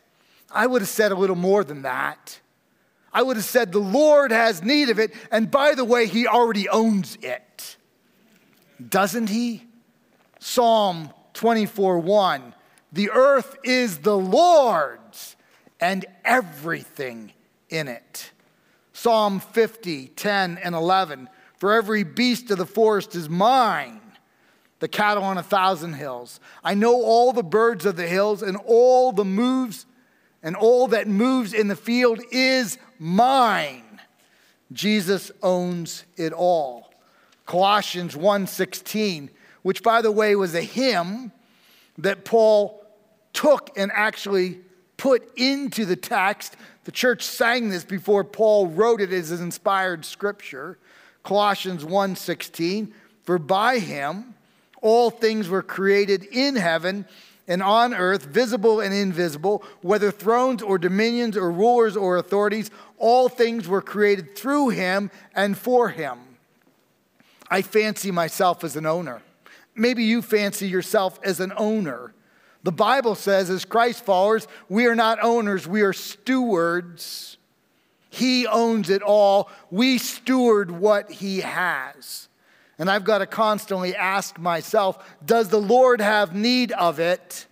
I 0.50 0.66
would 0.66 0.82
have 0.82 0.88
said 0.88 1.12
a 1.12 1.14
little 1.14 1.36
more 1.36 1.62
than 1.62 1.82
that. 1.82 2.40
I 3.12 3.22
would 3.22 3.36
have 3.36 3.44
said, 3.44 3.70
The 3.70 3.78
Lord 3.78 4.32
has 4.32 4.64
need 4.64 4.88
of 4.88 4.98
it. 4.98 5.14
And 5.30 5.48
by 5.48 5.74
the 5.74 5.84
way, 5.84 6.08
He 6.08 6.26
already 6.26 6.68
owns 6.68 7.16
it. 7.22 7.76
Doesn't 8.84 9.28
He? 9.28 9.67
Psalm 10.38 11.10
24 11.34 11.98
1 11.98 12.54
The 12.92 13.10
earth 13.10 13.56
is 13.64 13.98
the 13.98 14.16
Lord's 14.16 15.36
and 15.80 16.04
everything 16.24 17.32
in 17.68 17.88
it. 17.88 18.32
Psalm 18.92 19.40
50 19.40 20.08
10 20.08 20.58
and 20.58 20.74
11 20.74 21.28
For 21.56 21.72
every 21.72 22.02
beast 22.02 22.50
of 22.50 22.58
the 22.58 22.66
forest 22.66 23.14
is 23.14 23.28
mine, 23.28 24.00
the 24.80 24.88
cattle 24.88 25.24
on 25.24 25.38
a 25.38 25.42
thousand 25.42 25.94
hills. 25.94 26.40
I 26.64 26.74
know 26.74 26.94
all 26.94 27.32
the 27.32 27.42
birds 27.42 27.86
of 27.86 27.96
the 27.96 28.06
hills 28.06 28.42
and 28.42 28.56
all 28.66 29.12
the 29.12 29.24
moves 29.24 29.86
and 30.42 30.54
all 30.56 30.88
that 30.88 31.08
moves 31.08 31.52
in 31.52 31.68
the 31.68 31.76
field 31.76 32.20
is 32.30 32.78
mine. 32.98 34.00
Jesus 34.72 35.30
owns 35.42 36.04
it 36.16 36.32
all. 36.32 36.92
Colossians 37.46 38.14
1:16 38.14 39.30
which, 39.68 39.82
by 39.82 40.00
the 40.00 40.10
way, 40.10 40.34
was 40.34 40.54
a 40.54 40.62
hymn 40.62 41.30
that 41.98 42.24
Paul 42.24 42.82
took 43.34 43.70
and 43.76 43.92
actually 43.92 44.60
put 44.96 45.30
into 45.36 45.84
the 45.84 45.94
text. 45.94 46.56
The 46.84 46.90
church 46.90 47.22
sang 47.22 47.68
this 47.68 47.84
before 47.84 48.24
Paul 48.24 48.68
wrote 48.68 49.02
it 49.02 49.12
as 49.12 49.30
inspired 49.30 50.06
scripture. 50.06 50.78
Colossians 51.22 51.84
1:16, 51.84 52.94
for 53.24 53.38
by 53.38 53.78
him 53.78 54.32
all 54.80 55.10
things 55.10 55.50
were 55.50 55.62
created 55.62 56.24
in 56.24 56.56
heaven 56.56 57.04
and 57.46 57.62
on 57.62 57.92
earth, 57.92 58.24
visible 58.24 58.80
and 58.80 58.94
invisible, 58.94 59.62
whether 59.82 60.10
thrones 60.10 60.62
or 60.62 60.78
dominions 60.78 61.36
or 61.36 61.50
rulers 61.50 61.94
or 61.94 62.16
authorities, 62.16 62.70
all 62.96 63.28
things 63.28 63.68
were 63.68 63.82
created 63.82 64.34
through 64.34 64.70
him 64.70 65.10
and 65.34 65.58
for 65.58 65.90
him. 65.90 66.20
I 67.50 67.60
fancy 67.60 68.10
myself 68.10 68.64
as 68.64 68.74
an 68.74 68.86
owner. 68.86 69.20
Maybe 69.78 70.04
you 70.04 70.22
fancy 70.22 70.68
yourself 70.68 71.18
as 71.22 71.40
an 71.40 71.52
owner. 71.56 72.12
The 72.64 72.72
Bible 72.72 73.14
says, 73.14 73.50
as 73.50 73.64
Christ 73.64 74.04
followers, 74.04 74.48
we 74.68 74.86
are 74.86 74.94
not 74.94 75.22
owners, 75.22 75.66
we 75.66 75.82
are 75.82 75.92
stewards. 75.92 77.36
He 78.10 78.46
owns 78.46 78.90
it 78.90 79.02
all. 79.02 79.50
We 79.70 79.98
steward 79.98 80.70
what 80.70 81.10
He 81.10 81.40
has. 81.40 82.28
And 82.78 82.90
I've 82.90 83.04
got 83.04 83.18
to 83.18 83.26
constantly 83.26 83.94
ask 83.94 84.38
myself, 84.38 85.16
does 85.24 85.48
the 85.48 85.60
Lord 85.60 86.00
have 86.00 86.34
need 86.34 86.72
of 86.72 87.00
it? 87.00 87.46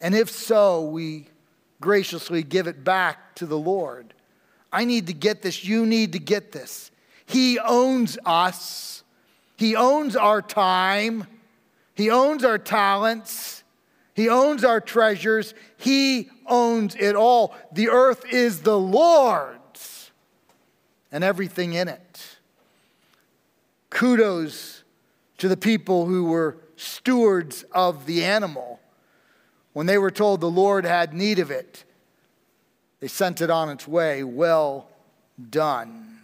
And 0.00 0.14
if 0.14 0.30
so, 0.30 0.84
we 0.84 1.26
graciously 1.80 2.42
give 2.42 2.66
it 2.66 2.84
back 2.84 3.34
to 3.36 3.46
the 3.46 3.58
Lord. 3.58 4.14
I 4.72 4.84
need 4.84 5.06
to 5.08 5.12
get 5.12 5.42
this. 5.42 5.64
You 5.64 5.86
need 5.86 6.12
to 6.12 6.18
get 6.18 6.52
this. 6.52 6.90
He 7.26 7.58
owns 7.58 8.18
us, 8.24 9.02
He 9.56 9.76
owns 9.76 10.16
our 10.16 10.42
time. 10.42 11.26
He 11.94 12.10
owns 12.10 12.44
our 12.44 12.58
talents. 12.58 13.62
He 14.14 14.28
owns 14.28 14.64
our 14.64 14.80
treasures. 14.80 15.54
He 15.76 16.30
owns 16.46 16.94
it 16.96 17.14
all. 17.16 17.54
The 17.72 17.88
earth 17.88 18.24
is 18.32 18.60
the 18.60 18.78
Lord's 18.78 20.10
and 21.10 21.22
everything 21.22 21.74
in 21.74 21.88
it. 21.88 22.38
Kudos 23.90 24.82
to 25.38 25.48
the 25.48 25.56
people 25.56 26.06
who 26.06 26.24
were 26.24 26.56
stewards 26.76 27.64
of 27.72 28.06
the 28.06 28.24
animal. 28.24 28.80
When 29.72 29.86
they 29.86 29.98
were 29.98 30.10
told 30.10 30.40
the 30.40 30.50
Lord 30.50 30.84
had 30.84 31.14
need 31.14 31.38
of 31.38 31.50
it, 31.50 31.84
they 33.00 33.08
sent 33.08 33.40
it 33.40 33.50
on 33.50 33.68
its 33.68 33.86
way. 33.86 34.24
Well 34.24 34.88
done. 35.50 36.18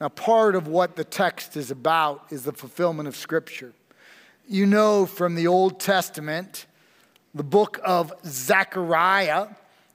Now, 0.00 0.08
part 0.08 0.56
of 0.56 0.66
what 0.66 0.96
the 0.96 1.04
text 1.04 1.56
is 1.56 1.70
about 1.70 2.24
is 2.30 2.44
the 2.44 2.52
fulfillment 2.52 3.06
of 3.06 3.14
Scripture 3.14 3.72
you 4.50 4.66
know 4.66 5.06
from 5.06 5.36
the 5.36 5.46
Old 5.46 5.78
Testament, 5.78 6.66
the 7.36 7.44
book 7.44 7.78
of 7.84 8.12
Zechariah. 8.26 9.46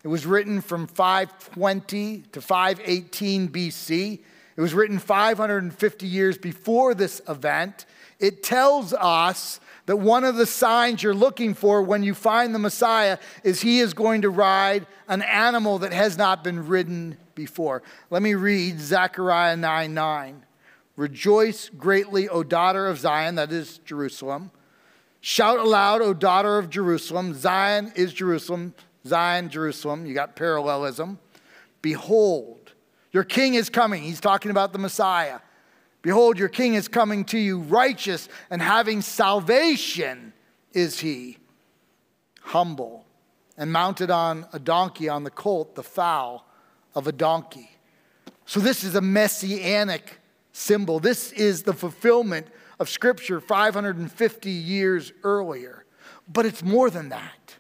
It 0.02 0.08
was 0.08 0.26
written 0.26 0.62
from 0.62 0.88
520 0.88 2.24
to 2.32 2.40
518 2.40 3.50
BC. 3.50 4.20
It 4.56 4.62
was 4.62 4.74
written 4.74 4.98
550 4.98 6.08
years 6.08 6.38
before 6.38 6.94
this 6.94 7.22
event. 7.28 7.86
It 8.22 8.44
tells 8.44 8.94
us 8.94 9.60
that 9.88 9.98
one 9.98 10.24
of 10.24 10.38
the 10.38 10.46
signs 10.46 11.04
you're 11.04 11.14
looking 11.14 11.54
for 11.54 11.82
when 11.82 12.02
you 12.02 12.14
find 12.14 12.56
the 12.56 12.60
Messiah 12.60 13.18
is 13.44 13.60
he 13.60 13.82
is 13.82 13.94
going 13.94 14.22
to 14.22 14.30
ride 14.30 14.88
an 15.10 15.22
animal 15.22 15.80
that 15.80 15.92
has 15.92 16.18
not 16.18 16.46
been 16.46 16.66
ridden 16.66 17.18
before. 17.36 17.84
Let 18.10 18.22
me 18.22 18.36
read 18.36 18.80
Zechariah 18.80 19.58
9 19.58 19.94
9. 19.94 20.45
Rejoice 20.96 21.70
greatly, 21.70 22.30
O 22.30 22.44
daughter 22.44 22.88
of 22.88 23.00
Zion, 23.00 23.36
that 23.36 23.52
is 23.52 23.80
Jerusalem. 23.80 24.52
Shout 25.20 25.60
aloud, 25.60 26.02
O 26.02 26.14
daughter 26.14 26.58
of 26.58 26.70
Jerusalem. 26.70 27.34
Zion 27.34 27.92
is 27.96 28.14
Jerusalem. 28.14 28.74
Zion, 29.06 29.50
Jerusalem. 29.50 30.06
You 30.06 30.14
got 30.14 30.36
parallelism. 30.36 31.20
Behold, 31.82 32.74
your 33.12 33.24
king 33.24 33.54
is 33.54 33.70
coming. 33.70 34.04
He's 34.04 34.20
talking 34.20 34.52
about 34.52 34.74
the 34.74 34.80
Messiah. 34.80 35.40
Behold, 36.02 36.38
your 36.38 36.50
king 36.50 36.76
is 36.76 36.88
coming 36.88 37.26
to 37.26 37.38
you, 37.38 37.60
righteous 37.60 38.30
and 38.50 38.62
having 38.62 39.02
salvation 39.02 40.34
is 40.72 41.00
he, 41.00 41.38
humble 42.42 43.06
and 43.58 43.72
mounted 43.72 44.12
on 44.12 44.46
a 44.54 44.60
donkey, 44.60 45.10
on 45.10 45.24
the 45.24 45.32
colt, 45.32 45.76
the 45.76 45.84
foal 45.84 46.46
of 46.94 47.08
a 47.08 47.12
donkey. 47.12 47.72
So, 48.46 48.60
this 48.60 48.84
is 48.84 48.94
a 48.94 49.02
messianic 49.02 50.20
symbol. 50.56 51.00
This 51.00 51.34
is 51.34 51.64
the 51.64 51.74
fulfillment 51.74 52.48
of 52.80 52.90
Scripture 52.90 53.42
550 53.42 54.50
years 54.50 55.12
earlier. 55.24 55.86
But 56.32 56.46
it's 56.46 56.64
more 56.64 56.90
than 56.90 57.10
that, 57.10 57.56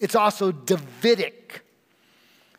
it's 0.00 0.14
also 0.14 0.52
Davidic. 0.52 1.62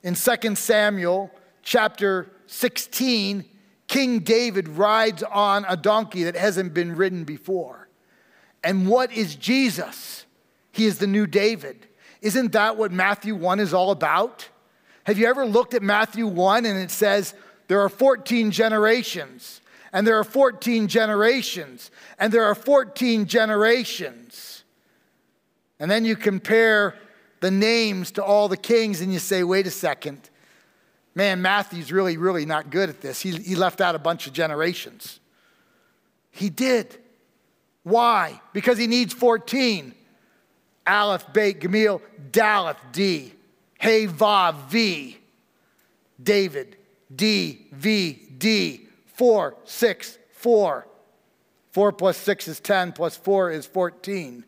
In 0.03 0.13
2 0.13 0.55
Samuel 0.55 1.31
chapter 1.63 2.29
16, 2.45 3.45
King 3.87 4.19
David 4.19 4.67
rides 4.67 5.23
on 5.23 5.65
a 5.67 5.75
donkey 5.75 6.23
that 6.23 6.35
hasn't 6.35 6.73
been 6.73 6.95
ridden 6.95 7.23
before. 7.23 7.87
And 8.63 8.87
what 8.87 9.11
is 9.11 9.35
Jesus? 9.35 10.25
He 10.71 10.85
is 10.85 10.99
the 10.99 11.07
new 11.07 11.25
David. 11.25 11.87
Isn't 12.21 12.51
that 12.51 12.77
what 12.77 12.91
Matthew 12.91 13.35
1 13.35 13.59
is 13.59 13.73
all 13.73 13.91
about? 13.91 14.47
Have 15.05 15.17
you 15.17 15.27
ever 15.27 15.45
looked 15.45 15.73
at 15.73 15.81
Matthew 15.81 16.27
1 16.27 16.65
and 16.65 16.77
it 16.77 16.91
says 16.91 17.33
there 17.67 17.81
are 17.81 17.89
14 17.89 18.51
generations? 18.51 19.61
And 19.93 20.05
there 20.05 20.17
are 20.17 20.23
14 20.23 20.87
generations, 20.87 21.91
and 22.19 22.31
there 22.31 22.43
are 22.43 22.55
14 22.55 23.25
generations. 23.25 24.63
And 25.79 25.89
then 25.89 26.05
you 26.05 26.15
compare 26.15 26.95
the 27.39 27.51
names 27.51 28.11
to 28.11 28.23
all 28.23 28.47
the 28.47 28.57
kings, 28.57 29.01
and 29.01 29.13
you 29.13 29.19
say, 29.19 29.43
wait 29.43 29.67
a 29.67 29.71
second. 29.71 30.29
Man, 31.13 31.41
Matthew's 31.41 31.91
really, 31.91 32.17
really 32.17 32.45
not 32.45 32.69
good 32.69 32.89
at 32.89 33.01
this. 33.01 33.21
He, 33.21 33.31
he 33.31 33.55
left 33.55 33.81
out 33.81 33.95
a 33.95 33.99
bunch 33.99 34.27
of 34.27 34.33
generations. 34.33 35.19
He 36.31 36.49
did. 36.49 36.97
Why? 37.83 38.39
Because 38.53 38.77
he 38.77 38.87
needs 38.87 39.13
14. 39.13 39.93
Aleph, 40.85 41.25
Beit, 41.33 41.59
Gamil, 41.59 42.01
Daleth, 42.31 42.77
D. 42.91 43.33
Hey, 43.79 44.07
Vav, 44.07 44.69
V. 44.69 45.17
David, 46.21 46.77
D, 47.13 47.67
V, 47.71 48.13
D. 48.37 48.86
4, 49.17 49.57
6, 49.63 50.17
4. 50.31 50.87
4 51.71 51.91
plus 51.91 52.17
6 52.17 52.47
is 52.47 52.59
10, 52.59 52.91
plus 52.91 53.17
4 53.17 53.51
is 53.51 53.65
14. 53.65 54.45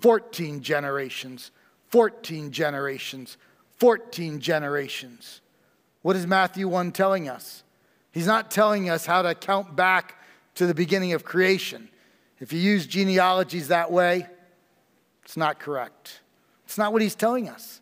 14 0.00 0.62
generations, 0.62 1.50
14 1.88 2.50
generations, 2.50 3.36
14 3.78 4.40
generations. 4.40 5.40
What 6.02 6.16
is 6.16 6.26
Matthew 6.26 6.66
1 6.68 6.92
telling 6.92 7.28
us? 7.28 7.62
He's 8.12 8.26
not 8.26 8.50
telling 8.50 8.90
us 8.90 9.06
how 9.06 9.22
to 9.22 9.34
count 9.34 9.76
back 9.76 10.16
to 10.56 10.66
the 10.66 10.74
beginning 10.74 11.12
of 11.12 11.24
creation. 11.24 11.88
If 12.40 12.52
you 12.52 12.58
use 12.58 12.86
genealogies 12.86 13.68
that 13.68 13.92
way, 13.92 14.26
it's 15.24 15.36
not 15.36 15.60
correct. 15.60 16.20
It's 16.64 16.78
not 16.78 16.92
what 16.92 17.02
he's 17.02 17.14
telling 17.14 17.48
us. 17.48 17.80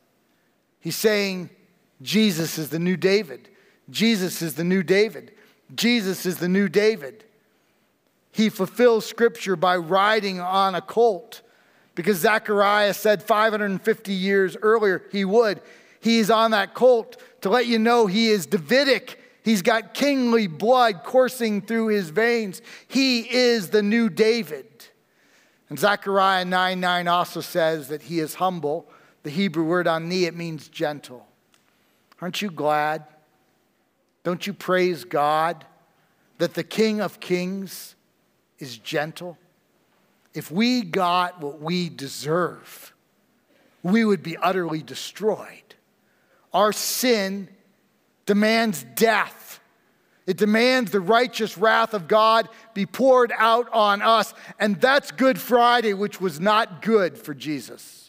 He's 0.81 0.97
saying 0.97 1.51
Jesus 2.03 2.59
is 2.59 2.69
the 2.69 2.79
new 2.79 2.97
David. 2.97 3.49
Jesus 3.91 4.43
is 4.43 4.55
the 4.55 4.65
new 4.65 4.83
David. 4.83 5.33
Jesus 5.75 6.27
is 6.27 6.39
the 6.39 6.49
new 6.49 6.69
David. 6.69 7.25
He 8.33 8.49
fulfills 8.49 9.05
scripture 9.07 9.57
by 9.57 9.77
riding 9.77 10.41
on 10.41 10.75
a 10.75 10.81
colt 10.81 11.43
because 11.95 12.19
Zechariah 12.19 12.95
said 12.95 13.23
550 13.23 14.13
years 14.13 14.57
earlier 14.63 15.03
he 15.11 15.25
would. 15.25 15.61
He's 16.01 16.31
on 16.31 16.53
that 16.53 16.75
colt 16.75 17.21
to 17.41 17.49
let 17.49 17.67
you 17.67 17.79
know 17.79 18.07
he 18.07 18.29
is 18.29 18.47
Davidic. 18.47 19.19
He's 19.43 19.63
got 19.63 19.95
kingly 19.95 20.47
blood 20.47 21.03
coursing 21.05 21.61
through 21.63 21.89
his 21.89 22.11
veins. 22.11 22.63
He 22.87 23.21
is 23.21 23.71
the 23.71 23.83
new 23.83 24.09
David. 24.09 24.67
And 25.69 25.79
Zechariah 25.79 26.45
9 26.45 26.81
9 26.81 27.09
also 27.09 27.41
says 27.41 27.89
that 27.89 28.03
he 28.03 28.21
is 28.21 28.35
humble. 28.35 28.89
The 29.25 29.31
Hebrew 29.31 29.65
word 29.65 29.89
ani, 29.89 30.25
it 30.25 30.37
means 30.37 30.69
gentle. 30.69 31.27
Aren't 32.21 32.41
you 32.41 32.51
glad? 32.51 33.05
Don't 34.25 34.47
you 34.47 34.53
praise 34.53 35.05
God 35.05 35.65
that 36.39 36.55
the 36.55 36.65
King 36.65 37.01
of 37.01 37.21
Kings 37.21 37.95
is 38.59 38.79
gentle? 38.79 39.39
If 40.35 40.51
we 40.51 40.83
got 40.83 41.41
what 41.41 41.61
we 41.61 41.89
deserve, 41.89 42.93
we 43.83 44.05
would 44.05 44.23
be 44.23 44.37
utterly 44.37 44.83
destroyed. 44.83 45.75
Our 46.53 46.73
sin 46.73 47.49
demands 48.27 48.85
death. 48.95 49.61
It 50.27 50.37
demands 50.37 50.91
the 50.91 51.01
righteous 51.01 51.57
wrath 51.57 51.95
of 51.95 52.07
God 52.07 52.49
be 52.75 52.85
poured 52.85 53.33
out 53.37 53.73
on 53.73 54.03
us. 54.03 54.35
And 54.61 54.79
that's 54.81 55.11
Good 55.11 55.41
Friday, 55.41 55.95
which 55.95 56.21
was 56.21 56.39
not 56.39 56.83
good 56.83 57.17
for 57.17 57.33
Jesus. 57.33 58.08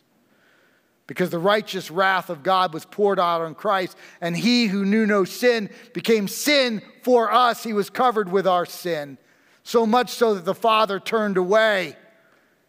Because 1.09 1.29
the 1.29 1.39
righteous 1.39 1.91
wrath 1.91 2.29
of 2.29 2.43
God 2.43 2.73
was 2.73 2.85
poured 2.85 3.19
out 3.19 3.41
on 3.41 3.53
Christ, 3.53 3.97
and 4.21 4.37
he 4.37 4.67
who 4.67 4.85
knew 4.85 5.05
no 5.05 5.25
sin 5.25 5.69
became 5.93 6.29
sin 6.29 6.81
for 7.03 7.33
us. 7.33 7.63
He 7.63 7.73
was 7.73 7.89
covered 7.89 8.31
with 8.31 8.47
our 8.47 8.65
sin, 8.65 9.17
so 9.63 9.85
much 9.85 10.11
so 10.11 10.35
that 10.35 10.45
the 10.45 10.55
Father 10.55 10.99
turned 10.99 11.35
away 11.35 11.97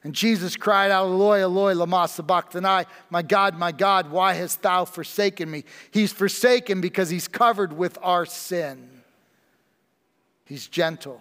and 0.03 0.15
Jesus 0.15 0.57
cried 0.57 0.91
out, 0.91 1.07
Eloi, 1.07 1.41
Eloi, 1.41 1.75
lama 1.75 2.09
sabachthani, 2.09 2.87
my 3.11 3.23
God, 3.23 3.59
my 3.59 3.71
God, 3.71 4.11
why 4.11 4.33
hast 4.33 4.63
thou 4.63 4.87
forsaken 4.87 5.51
me? 5.51 5.65
He's 5.91 6.13
forsaken 6.13 6.81
because 6.81 7.11
he's 7.11 7.29
covered 7.29 7.75
with 7.75 7.99
our 8.01 8.25
sin. 8.25 8.89
He's 10.47 10.67
gentle. 10.67 11.21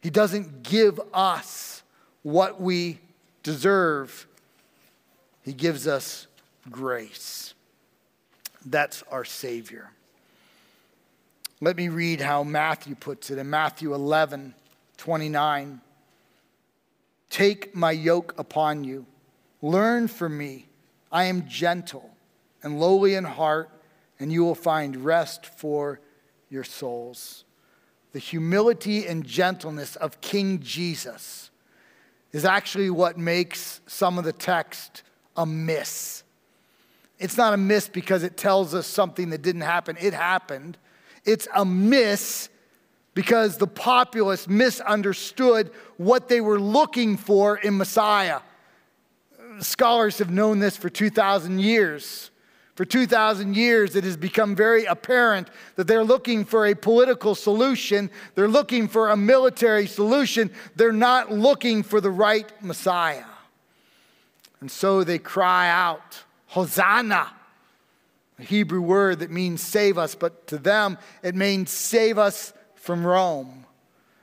He 0.00 0.08
doesn't 0.08 0.62
give 0.62 0.98
us 1.12 1.82
what 2.22 2.60
we 2.60 3.00
deserve. 3.42 4.26
He 5.42 5.52
gives 5.52 5.86
us 5.86 6.26
grace. 6.70 7.54
That's 8.64 9.02
our 9.10 9.24
Savior. 9.24 9.90
Let 11.60 11.76
me 11.76 11.88
read 11.88 12.20
how 12.20 12.42
Matthew 12.42 12.94
puts 12.94 13.30
it 13.30 13.38
in 13.38 13.50
Matthew 13.50 13.94
11, 13.94 14.54
29. 14.96 15.80
Take 17.28 17.74
my 17.74 17.92
yoke 17.92 18.34
upon 18.38 18.84
you. 18.84 19.06
Learn 19.62 20.08
from 20.08 20.38
me. 20.38 20.66
I 21.12 21.24
am 21.24 21.48
gentle 21.48 22.10
and 22.62 22.80
lowly 22.80 23.14
in 23.14 23.24
heart, 23.24 23.70
and 24.18 24.32
you 24.32 24.44
will 24.44 24.54
find 24.54 25.04
rest 25.04 25.46
for 25.46 26.00
your 26.48 26.64
souls. 26.64 27.44
The 28.12 28.18
humility 28.18 29.06
and 29.06 29.24
gentleness 29.24 29.96
of 29.96 30.20
King 30.20 30.60
Jesus 30.60 31.50
is 32.32 32.44
actually 32.44 32.90
what 32.90 33.18
makes 33.18 33.80
some 33.86 34.18
of 34.18 34.24
the 34.24 34.32
text 34.32 35.02
a 35.36 35.46
miss. 35.46 36.22
It's 37.20 37.36
not 37.36 37.54
a 37.54 37.56
miss 37.56 37.88
because 37.88 38.24
it 38.24 38.36
tells 38.36 38.74
us 38.74 38.86
something 38.86 39.30
that 39.30 39.42
didn't 39.42 39.60
happen, 39.60 39.96
it 40.00 40.14
happened. 40.14 40.76
It's 41.24 41.46
a 41.54 41.64
miss 41.64 42.48
because 43.14 43.58
the 43.58 43.66
populace 43.66 44.48
misunderstood 44.48 45.70
what 45.98 46.28
they 46.28 46.40
were 46.40 46.58
looking 46.58 47.18
for 47.18 47.58
in 47.58 47.76
Messiah. 47.76 48.40
Scholars 49.60 50.18
have 50.18 50.30
known 50.30 50.58
this 50.60 50.76
for 50.76 50.88
2,000 50.88 51.58
years. 51.58 52.30
For 52.76 52.86
2,000 52.86 53.54
years, 53.56 53.94
it 53.94 54.04
has 54.04 54.16
become 54.16 54.56
very 54.56 54.86
apparent 54.86 55.50
that 55.76 55.86
they're 55.86 56.04
looking 56.04 56.46
for 56.46 56.66
a 56.66 56.74
political 56.74 57.34
solution. 57.34 58.10
They're 58.34 58.48
looking 58.48 58.88
for 58.88 59.10
a 59.10 59.16
military 59.18 59.86
solution. 59.86 60.50
They're 60.76 60.90
not 60.90 61.30
looking 61.30 61.82
for 61.82 62.00
the 62.00 62.10
right 62.10 62.50
Messiah. 62.62 63.26
And 64.62 64.70
so 64.70 65.04
they 65.04 65.18
cry 65.18 65.68
out, 65.68 66.24
Hosanna, 66.50 67.30
a 68.36 68.42
Hebrew 68.42 68.80
word 68.80 69.20
that 69.20 69.30
means 69.30 69.60
save 69.60 69.98
us, 69.98 70.16
but 70.16 70.48
to 70.48 70.58
them 70.58 70.98
it 71.22 71.36
means 71.36 71.70
save 71.70 72.18
us 72.18 72.52
from 72.74 73.06
Rome. 73.06 73.66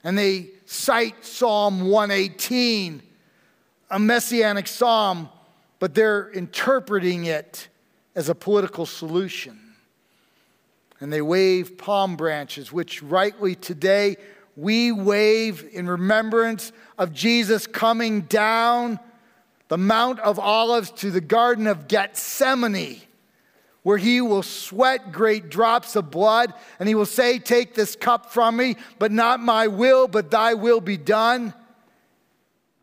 And 0.04 0.18
they 0.18 0.50
cite 0.66 1.24
Psalm 1.24 1.88
118, 1.88 3.02
a 3.90 4.00
messianic 4.00 4.68
psalm, 4.68 5.30
but 5.80 5.96
they're 5.96 6.30
interpreting 6.32 7.26
it 7.26 7.70
as 8.14 8.28
a 8.28 8.36
political 8.36 8.86
solution. 8.86 9.58
And 11.00 11.14
they 11.14 11.22
wave 11.22 11.78
palm 11.78 12.18
branches, 12.18 12.74
which 12.74 13.02
rightly 13.02 13.56
today 13.56 14.18
we 14.58 14.92
wave 14.92 15.66
in 15.72 15.88
remembrance 15.88 16.74
of 16.98 17.14
Jesus 17.14 17.68
coming 17.68 18.22
down 18.22 19.00
the 19.68 19.78
Mount 19.78 20.20
of 20.20 20.40
Olives 20.40 20.92
to 20.92 21.12
the 21.12 21.22
Garden 21.22 21.68
of 21.68 21.88
Gethsemane 21.88 23.02
where 23.88 23.98
he 23.98 24.20
will 24.20 24.44
sweat 24.44 25.14
great 25.14 25.50
drops 25.50 25.96
of 25.96 26.12
blood, 26.12 26.54
and 26.78 26.90
he 26.90 26.94
will 26.94 27.06
say, 27.06 27.40
Take 27.40 27.74
this 27.74 27.96
cup 27.96 28.34
from 28.34 28.58
me, 28.58 28.76
but 29.00 29.14
not 29.14 29.40
my 29.40 29.68
will, 29.68 30.10
but 30.10 30.30
thy 30.30 30.56
will 30.56 30.82
be 30.82 30.98
done. 30.98 31.54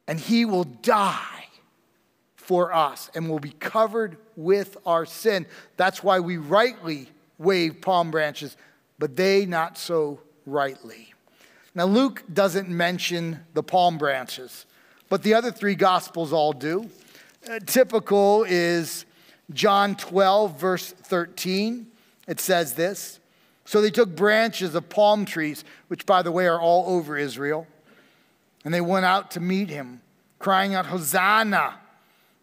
And 0.08 0.18
he 0.18 0.46
will 0.46 0.64
die 0.64 1.44
for 2.36 2.72
us 2.72 3.10
and 3.14 3.28
will 3.28 3.38
be 3.38 3.50
covered 3.50 4.16
with 4.34 4.78
our 4.86 5.04
sin. 5.04 5.44
That's 5.76 6.02
why 6.02 6.20
we 6.20 6.38
rightly 6.38 7.08
wave 7.36 7.82
palm 7.82 8.10
branches, 8.10 8.56
but 8.98 9.14
they 9.14 9.44
not 9.44 9.76
so 9.76 10.20
rightly. 10.46 11.12
Now, 11.74 11.84
Luke 11.84 12.22
doesn't 12.32 12.70
mention 12.70 13.40
the 13.52 13.62
palm 13.62 13.98
branches, 13.98 14.64
but 15.08 15.22
the 15.22 15.34
other 15.34 15.50
three 15.50 15.74
gospels 15.74 16.32
all 16.32 16.52
do. 16.52 16.90
Uh, 17.48 17.58
typical 17.66 18.44
is 18.48 19.04
John 19.52 19.96
12, 19.96 20.58
verse 20.58 20.90
13, 20.90 21.86
it 22.26 22.40
says 22.40 22.74
this. 22.74 23.20
So 23.64 23.80
they 23.80 23.90
took 23.90 24.14
branches 24.14 24.74
of 24.74 24.88
palm 24.88 25.24
trees, 25.24 25.64
which, 25.88 26.06
by 26.06 26.22
the 26.22 26.32
way, 26.32 26.46
are 26.46 26.60
all 26.60 26.96
over 26.96 27.16
Israel, 27.16 27.66
and 28.64 28.72
they 28.72 28.80
went 28.80 29.04
out 29.04 29.30
to 29.32 29.40
meet 29.40 29.68
him, 29.68 30.00
crying 30.38 30.74
out, 30.74 30.86
Hosanna! 30.86 31.74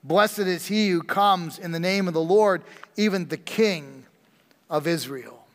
Blessed 0.04 0.40
is 0.40 0.68
he 0.68 0.90
who 0.90 1.04
comes 1.04 1.60
in 1.60 1.72
the 1.72 1.80
name 1.80 2.08
of 2.08 2.16
the 2.16 2.22
Lord, 2.22 2.64
even 2.98 3.28
the 3.28 3.38
King 3.38 4.06
of 4.70 4.88
Israel. 4.88 5.46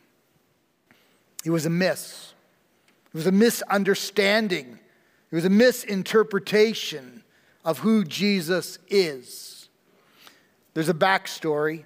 It 1.45 1.51
was 1.51 1.67
a 1.67 1.71
miss. 1.71 2.33
It 3.13 3.17
was 3.17 3.27
a 3.27 3.33
misunderstanding. 3.33 4.79
It 5.31 5.35
was 5.35 5.45
a 5.45 5.51
misinterpretation 5.51 7.23
of 7.65 7.81
who 7.81 8.05
Jesus 8.05 8.79
is. 8.89 9.69
There's 10.75 10.89
a 10.89 10.95
backstory. 10.95 11.85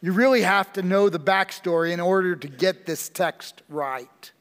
You 0.00 0.12
really 0.12 0.42
have 0.42 0.72
to 0.74 0.82
know 0.82 1.08
the 1.08 1.18
backstory 1.18 1.92
in 1.92 2.00
order 2.00 2.36
to 2.36 2.48
get 2.48 2.86
this 2.86 3.08
text 3.08 3.62
right. 3.68 4.32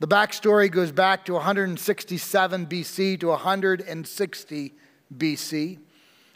The 0.00 0.08
backstory 0.08 0.70
goes 0.70 0.92
back 0.92 1.24
to 1.24 1.34
167 1.34 2.66
BC 2.66 3.20
to 3.20 3.26
160 3.28 4.72
BC. 5.16 5.78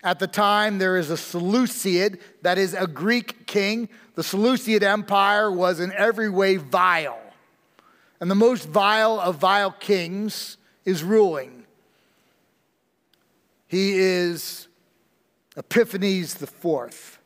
At 0.02 0.18
the 0.18 0.26
time, 0.26 0.78
there 0.78 0.96
is 0.96 1.11
a 1.11 1.16
Seleucid, 1.16 2.18
that 2.42 2.59
is 2.59 2.74
a 2.74 2.88
Greek 2.88 3.46
king. 3.46 3.88
The 4.16 4.24
Seleucid 4.24 4.83
Empire 4.83 5.50
was 5.50 5.78
in 5.78 5.92
every 5.92 6.28
way 6.28 6.57
vile. 6.57 7.20
And 8.20 8.28
the 8.28 8.35
most 8.35 8.68
vile 8.68 9.20
of 9.20 9.37
vile 9.37 9.70
kings 9.70 10.57
is 10.85 11.03
ruling. 11.03 11.64
He 13.66 13.99
is 13.99 14.68
Epiphanes 15.57 16.35
the 16.35 16.47
fourth. 16.47 17.18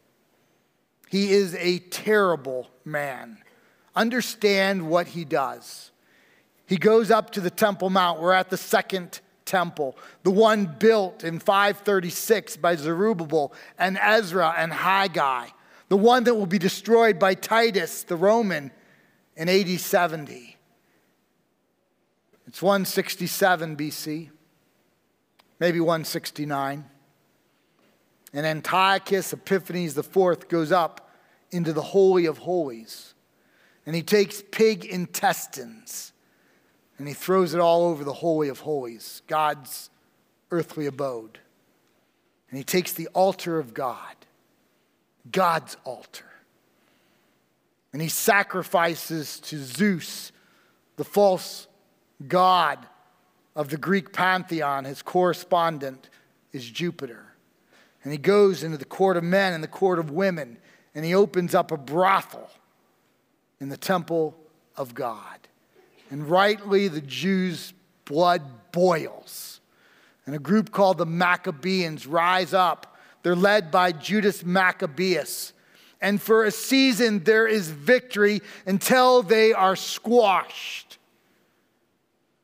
He 1.09 1.33
is 1.33 1.55
a 1.55 1.79
terrible 1.79 2.69
man. 2.85 3.39
Understand 3.95 4.89
what 4.89 5.09
he 5.09 5.25
does. 5.25 5.91
He 6.67 6.77
goes 6.77 7.11
up 7.11 7.31
to 7.33 7.41
the 7.41 7.51
Temple 7.51 7.91
Mount. 7.91 8.21
We're 8.21 8.33
at 8.33 8.51
the 8.51 8.57
second 8.57 9.21
temple, 9.47 9.97
the 10.25 10.31
one 10.31 10.67
built 10.79 11.25
in 11.25 11.39
536 11.39 12.57
by 12.59 12.75
Zerubbabel 12.75 13.55
and 13.79 13.97
Ezra 14.03 14.53
and 14.59 14.73
Haggai, 14.73 15.47
the 15.89 15.97
one 15.97 16.25
that 16.25 16.35
will 16.35 16.47
be 16.47 16.59
destroyed 16.59 17.19
by 17.19 17.35
Titus 17.35 18.03
the 18.03 18.17
Roman 18.17 18.73
in 19.37 19.49
AD 19.49 19.81
70. 19.81 20.56
It's 22.47 22.63
167 22.63 23.77
BC, 23.77 24.31
maybe 25.59 25.81
169. 25.81 26.85
And 28.33 28.47
Antiochus 28.47 29.33
Epiphanes 29.33 29.97
IV 29.97 30.49
goes 30.49 30.71
up 30.71 31.11
into 31.51 31.73
the 31.73 31.83
Holy 31.83 32.27
of 32.27 32.39
Holies. 32.39 33.15
And 33.85 33.95
he 33.95 34.03
takes 34.03 34.43
pig 34.51 34.85
intestines 34.85 36.13
and 36.99 37.07
he 37.07 37.15
throws 37.15 37.55
it 37.55 37.61
all 37.61 37.85
over 37.85 38.05
the 38.05 38.13
Holy 38.13 38.49
of 38.49 38.61
Holies, 38.61 39.23
God's 39.27 39.91
earthly 40.51 40.87
abode. 40.87 41.39
And 42.51 42.59
he 42.59 42.65
takes 42.65 42.93
the 42.93 43.09
altar 43.09 43.59
of 43.59 43.75
God, 43.75 44.15
God's 45.31 45.77
altar, 45.85 46.25
and 47.93 48.01
he 48.01 48.09
sacrifices 48.09 49.41
to 49.41 49.59
Zeus, 49.59 50.31
the 50.97 51.05
false 51.05 51.67
god 52.27 52.87
of 53.55 53.71
the 53.71 53.77
Greek 53.77 54.13
pantheon. 54.13 54.85
His 54.85 55.03
correspondent 55.03 56.09
is 56.53 56.69
Jupiter. 56.69 57.25
And 58.05 58.13
he 58.13 58.19
goes 58.19 58.63
into 58.63 58.79
the 58.79 58.85
court 58.85 59.17
of 59.17 59.25
men 59.25 59.53
and 59.53 59.65
the 59.65 59.69
court 59.69 59.99
of 59.99 60.11
women, 60.11 60.59
and 60.95 61.05
he 61.05 61.15
opens 61.15 61.55
up 61.55 61.73
a 61.73 61.77
brothel 61.77 62.49
in 63.61 63.69
the 63.69 63.77
temple 63.77 64.37
of 64.77 64.95
God. 64.95 65.39
And 66.11 66.29
rightly, 66.29 66.89
the 66.89 67.01
Jews' 67.01 67.73
blood 68.05 68.43
boils. 68.71 69.61
And 70.25 70.35
a 70.35 70.39
group 70.39 70.71
called 70.71 70.99
the 70.99 71.07
Maccabees 71.07 72.07
rise 72.07 72.55
up. 72.55 72.97
They're 73.23 73.35
led 73.35 73.71
by 73.71 73.93
Judas 73.93 74.45
Maccabeus. 74.45 75.53
And 76.01 76.21
for 76.21 76.45
a 76.45 76.51
season, 76.51 77.25
there 77.25 77.47
is 77.47 77.71
victory 77.71 78.43
until 78.67 79.23
they 79.23 79.53
are 79.53 79.75
squashed 79.75 80.96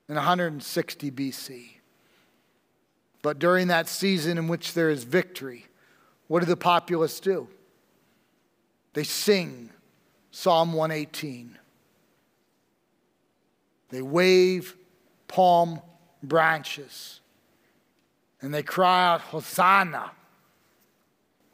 in 0.08 0.14
160 0.14 1.10
BC. 1.10 1.68
But 3.22 3.38
during 3.38 3.68
that 3.68 3.88
season 3.88 4.36
in 4.36 4.48
which 4.48 4.74
there 4.74 4.90
is 4.90 5.04
victory, 5.04 5.66
what 6.26 6.40
do 6.40 6.46
the 6.46 6.56
populace 6.56 7.20
do? 7.20 7.48
They 8.94 9.04
sing 9.04 9.70
Psalm 10.30 10.72
118. 10.72 11.58
They 13.90 14.02
wave 14.02 14.76
palm 15.28 15.80
branches 16.22 17.20
and 18.40 18.52
they 18.52 18.62
cry 18.62 19.06
out, 19.06 19.20
Hosanna. 19.20 20.10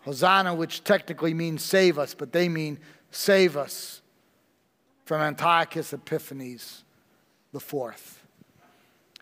Hosanna, 0.01 0.55
which 0.55 0.85
technically 0.85 1.35
means 1.35 1.63
save 1.63 1.99
us, 1.99 2.15
but 2.15 2.33
they 2.33 2.49
mean 2.49 2.79
save 3.11 3.57
us 3.57 4.01
from 5.05 5.21
Antiochus 5.21 5.93
Epiphanes 5.93 6.85
the 7.53 7.61
fourth. 7.61 8.18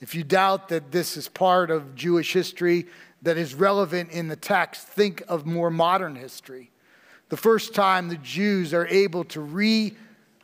If 0.00 0.14
you 0.14 0.24
doubt 0.24 0.68
that 0.68 0.92
this 0.92 1.16
is 1.16 1.28
part 1.28 1.70
of 1.70 1.94
Jewish 1.94 2.32
history 2.32 2.86
that 3.22 3.38
is 3.38 3.54
relevant 3.54 4.10
in 4.10 4.28
the 4.28 4.36
text, 4.36 4.86
think 4.86 5.22
of 5.28 5.46
more 5.46 5.70
modern 5.70 6.16
history. 6.16 6.70
The 7.28 7.36
first 7.36 7.74
time 7.74 8.08
the 8.08 8.16
Jews 8.16 8.74
are 8.74 8.86
able 8.86 9.24
to 9.24 9.40
re 9.40 9.94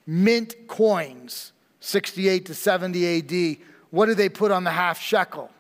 mint 0.07 0.55
coins 0.67 1.53
68 1.81 2.47
to 2.47 2.55
70 2.55 3.19
AD, 3.19 3.59
what 3.91 4.07
do 4.07 4.15
they 4.15 4.29
put 4.29 4.51
on 4.51 4.65
the 4.65 4.71
half 4.71 5.01
shekel? 5.01 5.51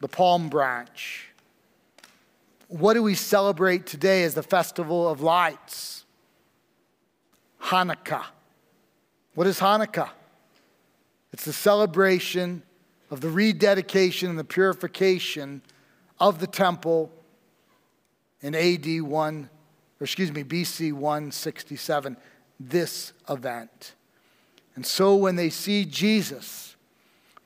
The 0.00 0.08
palm 0.08 0.48
branch. 0.48 1.28
What 2.68 2.94
do 2.94 3.02
we 3.02 3.14
celebrate 3.14 3.86
today 3.86 4.24
as 4.24 4.34
the 4.34 4.42
Festival 4.42 5.08
of 5.08 5.20
Lights? 5.20 6.04
Hanukkah. 7.62 8.24
What 9.34 9.46
is 9.46 9.60
Hanukkah? 9.60 10.10
It's 11.34 11.44
the 11.44 11.52
celebration 11.52 12.62
of 13.10 13.20
the 13.20 13.28
rededication 13.28 14.30
and 14.30 14.38
the 14.38 14.44
purification 14.44 15.62
of 16.20 16.38
the 16.38 16.46
temple 16.46 17.10
in 18.40 18.54
AD 18.54 19.02
1, 19.02 19.50
or 20.00 20.04
excuse 20.04 20.30
me, 20.30 20.44
BC 20.44 20.92
167, 20.92 22.16
this 22.60 23.12
event. 23.28 23.94
And 24.76 24.86
so 24.86 25.16
when 25.16 25.34
they 25.34 25.50
see 25.50 25.84
Jesus, 25.84 26.76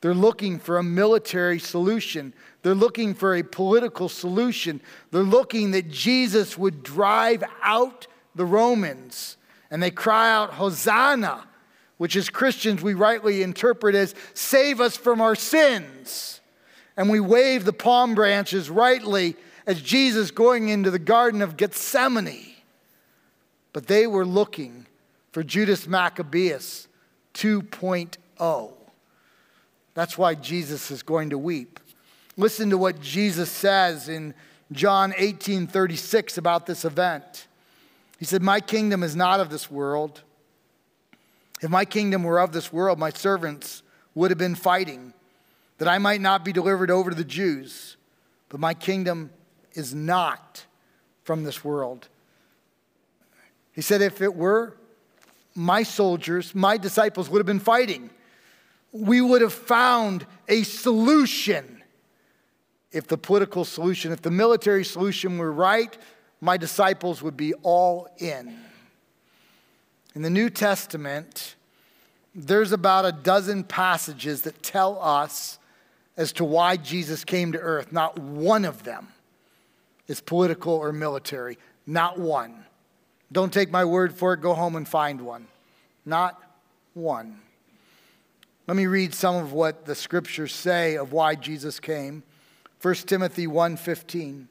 they're 0.03 0.13
looking 0.13 0.59
for 0.59 0.77
a 0.77 0.83
military 0.83 1.59
solution. 1.59 2.35
They're 2.61 2.75
looking 2.75 3.15
for 3.15 3.37
a 3.37 3.43
political 3.43 4.11
solution. 4.11 4.83
They're 5.13 5.23
looking 5.23 5.71
that 5.71 5.89
Jesus 5.89 6.59
would 6.59 6.83
drive 6.83 7.43
out 7.63 8.07
the 8.35 8.45
Romans. 8.45 9.39
And 9.71 9.83
they 9.83 9.91
cry 9.91 10.31
out, 10.31 10.53
Hosanna, 10.53 11.48
which 11.99 12.17
as 12.17 12.31
Christians 12.31 12.83
we 12.83 12.95
rightly 12.95 13.43
interpret 13.43 13.95
as 13.95 14.15
save 14.33 14.81
us 14.81 14.97
from 14.97 15.21
our 15.21 15.35
sins. 15.35 16.41
And 16.97 17.11
we 17.11 17.21
wave 17.21 17.65
the 17.65 17.73
palm 17.73 18.15
branches 18.15 18.71
rightly 18.71 19.37
as 19.67 19.83
Jesus 19.83 20.31
going 20.31 20.69
into 20.71 20.91
the 20.91 20.99
Garden 20.99 21.43
of 21.43 21.57
Gethsemane. 21.57 22.55
But 23.73 23.87
they 23.87 24.07
were 24.07 24.25
looking 24.25 24.87
for 25.33 25.45
Judas 25.45 25.87
Maccabeus 25.87 26.89
2.0. 27.35 28.73
That's 29.95 30.17
why 30.17 30.35
Jesus 30.35 30.91
is 30.91 31.03
going 31.03 31.31
to 31.31 31.39
weep. 31.39 31.79
Listen 32.37 32.71
to 32.71 32.79
what 32.79 33.01
Jesus 33.01 33.51
says 33.51 34.09
in 34.09 34.33
John 34.73 35.13
18:36 35.17 36.39
about 36.39 36.67
this 36.67 36.85
event. 36.85 37.47
He 38.19 38.25
said, 38.25 38.43
"My 38.43 38.61
kingdom 38.61 39.03
is 39.03 39.17
not 39.17 39.41
of 39.41 39.51
this 39.51 39.71
world. 39.71 40.23
If 41.61 41.71
my 41.71 41.85
kingdom 41.85 42.23
were 42.23 42.39
of 42.39 42.53
this 42.53 42.73
world, 42.73 42.99
my 42.99 43.11
servants 43.11 43.83
would 44.15 44.31
have 44.31 44.39
been 44.39 44.55
fighting 44.55 45.13
that 45.79 45.89
I 45.89 45.99
might 45.99 46.21
not 46.21 46.45
be 46.45 46.53
delivered 46.53 46.91
over 46.91 47.11
to 47.11 47.17
the 47.17 47.25
Jews. 47.25 47.97
But 48.49 48.61
my 48.61 48.75
kingdom 48.75 49.31
is 49.73 49.95
not 49.95 50.65
from 51.23 51.45
this 51.45 51.63
world." 51.63 52.09
He 53.73 53.83
said, 53.83 54.01
"If 54.01 54.21
it 54.21 54.35
were, 54.35 54.77
my 55.55 55.83
soldiers, 55.83 56.55
my 56.55 56.77
disciples 56.79 57.29
would 57.29 57.39
have 57.39 57.47
been 57.47 57.61
fighting. 57.61 58.11
We 58.91 59.21
would 59.21 59.43
have 59.43 59.53
found 59.53 60.27
a 60.49 60.63
solution. 60.63 61.83
If 62.91 63.07
the 63.07 63.19
political 63.19 63.67
solution, 63.67 64.13
if 64.13 64.23
the 64.23 64.31
military 64.31 64.85
solution 64.85 65.37
were 65.37 65.53
right, 65.53 65.97
my 66.41 66.57
disciples 66.57 67.23
would 67.23 67.37
be 67.37 67.53
all 67.63 68.09
in. 68.17 68.65
In 70.19 70.23
the 70.23 70.31
New 70.31 70.51
Testament, 70.51 71.55
there's 72.35 72.73
about 72.73 73.05
a 73.05 73.13
dozen 73.13 73.63
passages 73.63 74.43
that 74.43 74.65
tell 74.65 75.01
us 75.01 75.61
as 76.17 76.33
to 76.33 76.45
why 76.45 76.77
Jesus 76.77 77.25
came 77.25 77.53
to 77.53 77.59
earth. 77.61 77.93
Not 77.93 78.19
one 78.19 78.65
of 78.65 78.83
them 78.83 79.07
is 80.09 80.21
political 80.21 80.73
or 80.73 80.93
military. 80.93 81.57
Not 81.87 82.19
one. 82.19 82.65
Don't 83.31 83.53
take 83.53 83.71
my 83.71 83.85
word 83.85 84.13
for 84.13 84.33
it, 84.33 84.41
go 84.41 84.55
home 84.55 84.75
and 84.75 84.89
find 84.89 85.21
one. 85.21 85.47
Not 86.05 86.43
one. 86.95 87.39
Let 88.67 88.77
me 88.77 88.89
read 88.89 89.15
some 89.15 89.37
of 89.37 89.53
what 89.53 89.85
the 89.85 89.95
scriptures 89.95 90.53
say 90.53 90.97
of 90.97 91.13
why 91.13 91.37
Jesus 91.37 91.79
came. 91.79 92.25
1 92.83 93.07
Timothy 93.07 93.47
1:15. 93.47 94.49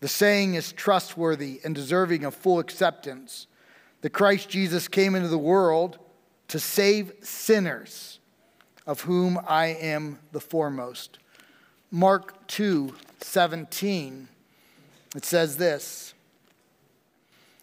The 0.00 0.08
saying 0.08 0.54
is 0.54 0.72
trustworthy 0.72 1.60
and 1.62 1.76
deserving 1.76 2.24
of 2.24 2.34
full 2.34 2.58
acceptance. 2.58 3.46
That 4.04 4.12
Christ 4.12 4.50
Jesus 4.50 4.86
came 4.86 5.14
into 5.14 5.28
the 5.28 5.38
world 5.38 5.96
to 6.48 6.60
save 6.60 7.10
sinners, 7.22 8.18
of 8.86 9.00
whom 9.00 9.40
I 9.48 9.68
am 9.68 10.18
the 10.30 10.42
foremost. 10.42 11.18
Mark 11.90 12.46
2:17. 12.46 14.28
It 15.16 15.24
says 15.24 15.56
this. 15.56 16.12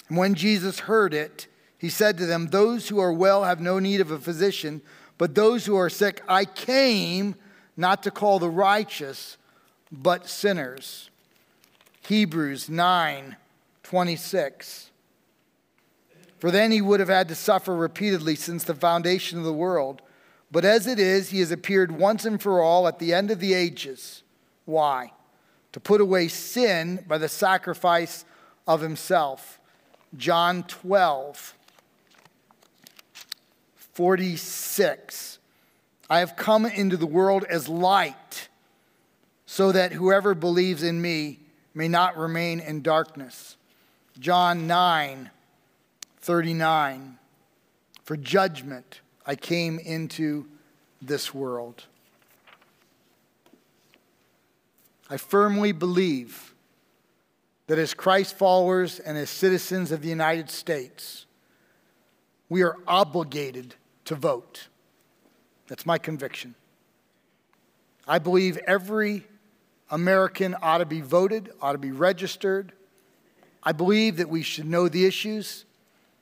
And 0.10 0.18
when 0.18 0.34
Jesus 0.34 0.80
heard 0.80 1.14
it, 1.14 1.46
he 1.78 1.90
said 1.90 2.18
to 2.18 2.26
them, 2.26 2.48
Those 2.48 2.90
who 2.90 2.98
are 2.98 3.14
well 3.14 3.44
have 3.44 3.62
no 3.62 3.78
need 3.78 4.02
of 4.02 4.10
a 4.10 4.18
physician, 4.18 4.82
but 5.20 5.36
those 5.36 5.68
who 5.68 5.78
are 5.78 5.92
sick, 5.92 6.24
I 6.28 6.46
came 6.46 7.36
not 7.78 8.02
to 8.02 8.10
call 8.10 8.40
the 8.40 8.50
righteous, 8.50 9.38
but 9.92 10.28
sinners. 10.28 11.12
Hebrews 12.02 12.68
9 12.68 13.36
26. 13.84 14.91
For 16.42 16.50
then 16.50 16.72
he 16.72 16.82
would 16.82 17.00
have 17.00 17.08
had 17.08 17.28
to 17.28 17.36
suffer 17.36 17.76
repeatedly 17.76 18.34
since 18.34 18.64
the 18.64 18.74
foundation 18.74 19.38
of 19.38 19.44
the 19.44 19.54
world. 19.54 20.02
But 20.52 20.66
as 20.66 20.88
it 20.88 20.98
is, 20.98 21.30
he 21.30 21.40
has 21.40 21.52
appeared 21.52 21.92
once 21.92 22.26
and 22.26 22.42
for 22.42 22.64
all 22.64 22.88
at 22.88 22.98
the 22.98 23.14
end 23.14 23.30
of 23.30 23.40
the 23.40 23.54
ages 23.54 24.24
Why? 24.66 25.14
To 25.74 25.80
put 25.80 26.02
away 26.02 26.28
sin 26.30 27.06
by 27.08 27.20
the 27.20 27.30
sacrifice 27.30 28.26
of 28.68 28.82
himself. 28.82 29.60
John 30.18 30.64
12, 30.64 31.54
46. 33.76 35.38
I 36.10 36.20
have 36.20 36.36
come 36.36 36.66
into 36.66 36.98
the 36.98 37.06
world 37.06 37.46
as 37.46 37.70
light, 37.70 38.50
so 39.46 39.72
that 39.72 39.94
whoever 39.94 40.34
believes 40.34 40.82
in 40.82 41.02
me 41.02 41.40
may 41.76 41.88
not 41.88 42.18
remain 42.18 42.60
in 42.60 42.82
darkness. 42.82 43.58
John 44.20 44.66
9, 44.68 45.30
39. 46.22 47.18
For 48.04 48.18
judgment 48.18 49.02
I 49.26 49.36
came 49.36 49.80
into 49.80 50.48
this 51.02 51.34
world. 51.34 51.86
I 55.10 55.18
firmly 55.18 55.72
believe 55.72 56.54
that 57.68 57.78
as 57.78 57.94
Christ 57.94 58.38
followers 58.38 59.00
and 59.00 59.18
as 59.18 59.30
citizens 59.30 59.92
of 59.92 60.02
the 60.02 60.10
United 60.10 60.50
States, 60.50 61.26
we 62.50 62.64
are 62.64 62.78
obligated 62.88 63.76
to 64.06 64.16
vote. 64.16 64.68
That's 65.68 65.86
my 65.86 65.98
conviction. 65.98 66.56
I 68.08 68.20
believe 68.20 68.58
every 68.68 69.26
American 69.90 70.56
ought 70.62 70.80
to 70.80 70.86
be 70.86 71.02
voted, 71.02 71.52
ought 71.62 71.74
to 71.74 71.78
be 71.78 71.92
registered. 71.92 72.74
I 73.64 73.72
believe 73.72 74.18
that 74.18 74.30
we 74.30 74.42
should 74.42 74.66
know 74.66 74.88
the 74.90 75.06
issues. 75.06 75.66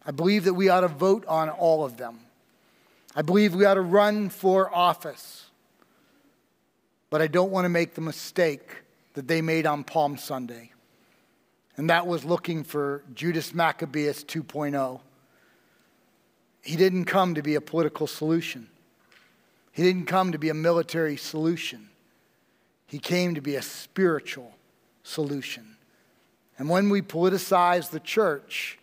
I 0.09 0.11
believe 0.11 0.45
that 0.45 0.55
we 0.55 0.69
ought 0.69 0.81
to 0.81 0.87
vote 0.87 1.23
on 1.27 1.49
all 1.49 1.85
of 1.85 1.97
them. 1.97 2.21
I 3.15 3.21
believe 3.21 3.53
we 3.53 3.65
ought 3.65 3.75
to 3.75 3.81
run 3.81 4.29
for 4.29 4.73
office. 4.75 5.45
But 7.11 7.21
I 7.21 7.27
don't 7.27 7.51
want 7.51 7.65
to 7.65 7.69
make 7.69 7.93
the 7.93 8.01
mistake 8.01 8.67
that 9.13 9.27
they 9.27 9.43
made 9.43 9.67
on 9.67 9.83
Palm 9.83 10.17
Sunday. 10.17 10.71
And 11.77 11.91
that 11.91 12.07
was 12.07 12.25
looking 12.25 12.63
for 12.63 13.03
Judas 13.13 13.53
Maccabeus 13.53 14.23
2.0. 14.23 14.99
He 16.63 16.75
didn't 16.75 17.05
come 17.05 17.35
to 17.35 17.43
be 17.43 17.53
a 17.53 17.61
political 17.61 18.07
solution. 18.07 18.67
He 19.73 19.83
didn't 19.83 20.07
come 20.07 20.31
to 20.31 20.39
be 20.39 20.49
a 20.49 20.55
military 20.55 21.17
solution. 21.17 21.87
He 22.87 22.97
came 22.97 23.35
to 23.35 23.41
be 23.41 23.53
a 23.53 23.61
spiritual 23.61 24.55
solution. 25.03 25.77
And 26.57 26.67
when 26.67 26.89
we 26.89 27.03
politicize 27.03 27.91
the 27.91 27.99
church, 27.99 28.78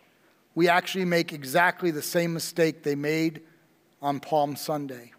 we 0.57 0.69
actually 0.69 1.05
make 1.05 1.33
exactly 1.33 1.91
the 1.91 2.01
same 2.01 2.33
mistake 2.33 2.81
they 2.81 2.95
made 2.95 3.41
on 4.01 4.19
Palm 4.19 4.55
Sunday. 4.55 5.11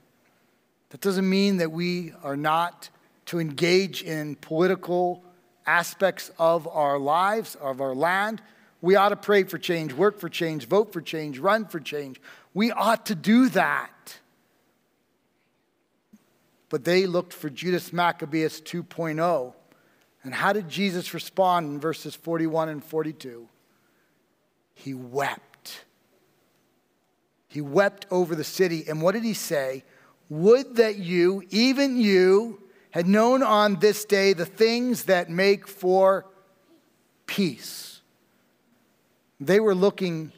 That 0.90 1.00
doesn't 1.00 1.30
mean 1.30 1.58
that 1.58 1.70
we 1.70 2.12
are 2.24 2.36
not 2.36 2.88
to 3.26 3.38
engage 3.38 4.02
in 4.02 4.34
political 4.34 5.22
aspects 5.64 6.32
of 6.40 6.66
our 6.66 6.98
lives, 6.98 7.54
of 7.54 7.80
our 7.80 7.94
land. 7.94 8.42
We 8.80 8.96
ought 8.96 9.10
to 9.10 9.16
pray 9.16 9.44
for 9.44 9.58
change, 9.58 9.92
work 9.92 10.18
for 10.18 10.28
change, 10.28 10.66
vote 10.66 10.92
for 10.92 11.00
change, 11.00 11.38
run 11.38 11.66
for 11.66 11.78
change. 11.78 12.20
We 12.52 12.72
ought 12.72 13.06
to 13.06 13.14
do 13.14 13.48
that. 13.50 14.18
But 16.68 16.82
they 16.82 17.06
looked 17.06 17.32
for 17.32 17.48
Judas 17.48 17.92
Maccabeus 17.92 18.60
2.0. 18.60 19.54
And 20.24 20.34
how 20.34 20.52
did 20.52 20.68
Jesus 20.68 21.14
respond 21.14 21.70
in 21.70 21.78
verses 21.78 22.16
41 22.16 22.70
and 22.70 22.82
42? 22.82 23.48
He 24.78 24.94
wept. 24.94 25.84
He 27.48 27.60
wept 27.60 28.06
over 28.10 28.34
the 28.34 28.44
city. 28.44 28.84
And 28.88 29.02
what 29.02 29.12
did 29.12 29.24
he 29.24 29.34
say? 29.34 29.82
Would 30.28 30.76
that 30.76 30.98
you, 30.98 31.42
even 31.50 31.98
you, 31.98 32.62
had 32.90 33.08
known 33.08 33.42
on 33.42 33.80
this 33.80 34.04
day 34.04 34.32
the 34.32 34.46
things 34.46 35.04
that 35.04 35.28
make 35.28 35.66
for 35.66 36.26
peace. 37.26 38.00
They 39.40 39.60
were 39.60 39.74
looking 39.74 40.32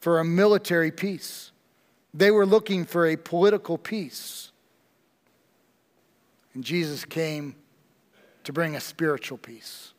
for 0.00 0.18
a 0.20 0.24
military 0.24 0.90
peace, 0.90 1.52
they 2.12 2.30
were 2.30 2.46
looking 2.46 2.84
for 2.84 3.06
a 3.06 3.16
political 3.16 3.78
peace. 3.78 4.50
And 6.52 6.62
Jesus 6.62 7.04
came 7.04 7.56
to 8.44 8.52
bring 8.52 8.76
a 8.76 8.80
spiritual 8.80 9.38
peace. 9.38 9.92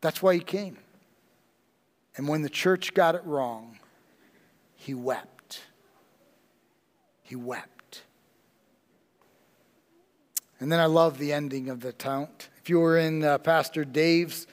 That's 0.00 0.22
why 0.22 0.34
he 0.34 0.40
came. 0.40 0.78
And 2.16 2.28
when 2.28 2.42
the 2.42 2.48
church 2.48 2.94
got 2.94 3.14
it 3.14 3.22
wrong, 3.24 3.78
he 4.76 4.94
wept. 4.94 5.60
He 7.22 7.36
wept. 7.36 8.02
And 10.60 10.70
then 10.70 10.80
I 10.80 10.86
love 10.86 11.18
the 11.18 11.32
ending 11.32 11.68
of 11.68 11.80
the 11.80 11.88
account. 11.88 12.48
If 12.62 12.70
you 12.70 12.80
were 12.80 12.96
in 12.96 13.22
uh, 13.22 13.38
Pastor 13.38 13.84
Dave's 13.84 14.46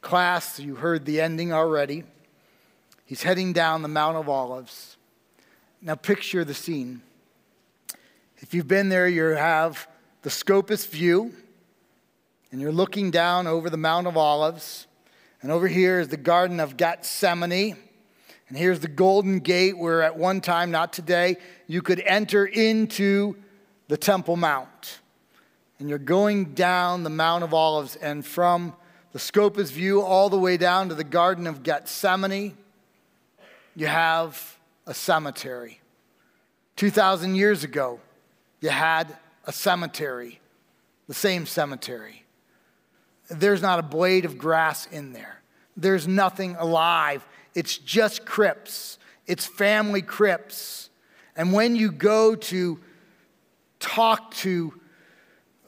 class, 0.00 0.58
you 0.58 0.74
heard 0.74 1.04
the 1.04 1.20
ending 1.20 1.52
already. 1.52 2.02
He's 3.04 3.22
heading 3.22 3.52
down 3.52 3.82
the 3.82 3.88
Mount 3.88 4.16
of 4.16 4.28
Olives. 4.28 4.96
Now, 5.80 5.94
picture 5.94 6.44
the 6.44 6.54
scene. 6.54 7.02
If 8.38 8.52
you've 8.52 8.66
been 8.66 8.88
there, 8.88 9.06
you 9.06 9.22
have 9.22 9.86
the 10.22 10.30
Scopus 10.30 10.86
view, 10.86 11.32
and 12.50 12.60
you're 12.60 12.72
looking 12.72 13.12
down 13.12 13.46
over 13.46 13.70
the 13.70 13.76
Mount 13.76 14.08
of 14.08 14.16
Olives. 14.16 14.87
And 15.40 15.52
over 15.52 15.68
here 15.68 16.00
is 16.00 16.08
the 16.08 16.16
Garden 16.16 16.60
of 16.60 16.76
Gethsemane. 16.76 17.76
And 18.48 18.56
here's 18.56 18.80
the 18.80 18.88
Golden 18.88 19.40
Gate, 19.40 19.76
where 19.76 20.02
at 20.02 20.16
one 20.16 20.40
time, 20.40 20.70
not 20.70 20.92
today, 20.92 21.36
you 21.66 21.82
could 21.82 22.00
enter 22.00 22.46
into 22.46 23.36
the 23.88 23.96
Temple 23.96 24.36
Mount. 24.36 25.00
And 25.78 25.88
you're 25.88 25.98
going 25.98 26.54
down 26.54 27.04
the 27.04 27.10
Mount 27.10 27.44
of 27.44 27.54
Olives, 27.54 27.94
and 27.96 28.24
from 28.24 28.74
the 29.12 29.18
Scopus 29.18 29.70
view 29.70 30.02
all 30.02 30.28
the 30.28 30.38
way 30.38 30.56
down 30.56 30.88
to 30.88 30.94
the 30.94 31.04
Garden 31.04 31.46
of 31.46 31.62
Gethsemane, 31.62 32.56
you 33.76 33.86
have 33.86 34.56
a 34.86 34.94
cemetery. 34.94 35.80
2,000 36.76 37.34
years 37.34 37.64
ago, 37.64 38.00
you 38.60 38.70
had 38.70 39.16
a 39.44 39.52
cemetery, 39.52 40.40
the 41.06 41.14
same 41.14 41.46
cemetery. 41.46 42.24
There's 43.28 43.62
not 43.62 43.78
a 43.78 43.82
blade 43.82 44.24
of 44.24 44.38
grass 44.38 44.86
in 44.86 45.12
there. 45.12 45.42
There's 45.76 46.08
nothing 46.08 46.56
alive. 46.56 47.26
It's 47.54 47.78
just 47.78 48.24
crypts. 48.24 48.98
It's 49.26 49.46
family 49.46 50.02
crypts. 50.02 50.90
And 51.36 51.52
when 51.52 51.76
you 51.76 51.92
go 51.92 52.34
to 52.34 52.80
talk 53.78 54.32
to 54.34 54.74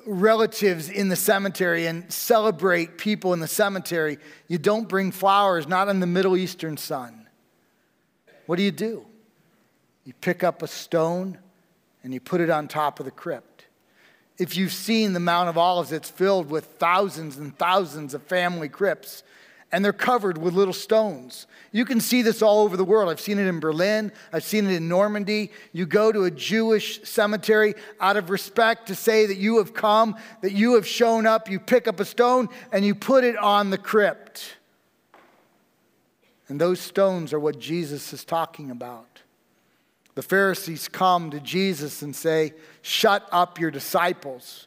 relatives 0.07 0.89
in 0.89 1.09
the 1.09 1.17
cemetery 1.17 1.87
and 1.87 2.11
celebrate 2.13 2.99
people 2.99 3.33
in 3.35 3.41
the 3.41 3.49
cemetery, 3.49 4.19
you 4.49 4.59
don't 4.59 4.89
bring 4.89 5.13
flowers, 5.13 5.69
not 5.69 5.89
in 5.89 6.01
the 6.01 6.07
Middle 6.07 6.37
Eastern 6.37 6.77
sun. 6.77 7.29
What 8.47 8.57
do 8.57 8.63
you 8.63 8.73
do? 8.73 9.05
You 10.05 10.15
pick 10.21 10.43
up 10.43 10.63
a 10.63 10.67
stone 10.67 11.39
and 12.03 12.13
you 12.15 12.21
put 12.21 12.41
it 12.41 12.51
on 12.51 12.67
top 12.67 12.99
of 12.99 13.05
the 13.05 13.13
crypt 13.13 13.50
if 14.41 14.57
you've 14.57 14.73
seen 14.73 15.13
the 15.13 15.21
Mount 15.21 15.51
of 15.51 15.59
Olives, 15.59 15.93
it's 15.93 16.09
filled 16.09 16.49
with 16.49 16.65
thousands 16.65 17.37
and 17.37 17.57
thousands 17.59 18.15
of 18.15 18.23
family 18.23 18.71
crypts, 18.71 19.23
and 19.71 19.85
they're 19.85 19.93
covered 19.93 20.39
with 20.39 20.55
little 20.55 20.73
stones. 20.73 21.47
You 21.73 21.85
can 21.85 22.01
see 22.01 22.23
this 22.23 22.41
all 22.41 22.65
over 22.65 22.77
the 22.77 22.85
world. 22.85 23.11
I've 23.11 23.21
seen 23.21 23.39
it 23.39 23.47
in 23.47 23.61
Berlin, 23.61 24.11
I've 24.33 24.43
seen 24.43 24.65
it 24.65 24.73
in 24.73 24.89
Normandy. 24.89 25.53
You 25.73 25.85
go 25.85 26.11
to 26.11 26.25
a 26.25 26.31
Jewish 26.31 27.03
cemetery 27.05 27.75
out 28.01 28.17
of 28.17 28.31
respect 28.31 28.87
to 28.87 28.95
say 28.95 29.27
that 29.27 29.37
you 29.37 29.59
have 29.59 29.75
come, 29.75 30.17
that 30.41 30.53
you 30.53 30.75
have 30.75 30.87
shown 30.87 31.27
up, 31.27 31.51
you 31.51 31.61
pick 31.61 31.87
up 31.87 32.01
a 32.01 32.05
stone 32.07 32.49
and 32.73 32.85
you 32.85 32.95
put 32.95 33.25
it 33.25 33.37
on 33.37 33.69
the 33.69 33.79
crypt. 33.79 34.57
And 36.49 36.59
those 36.61 36.81
stones 36.81 37.35
are 37.35 37.39
what 37.39 37.59
Jesus 37.59 38.13
is 38.15 38.25
talking 38.25 38.71
about. 38.71 39.10
The 40.15 40.23
Pharisees 40.23 40.89
come 40.89 41.31
to 41.31 41.41
Jesus 41.41 42.03
and 42.03 42.15
say, 42.15 42.55
Shut 42.83 43.29
up 43.31 43.61
your 43.61 43.71
disciples. 43.71 44.67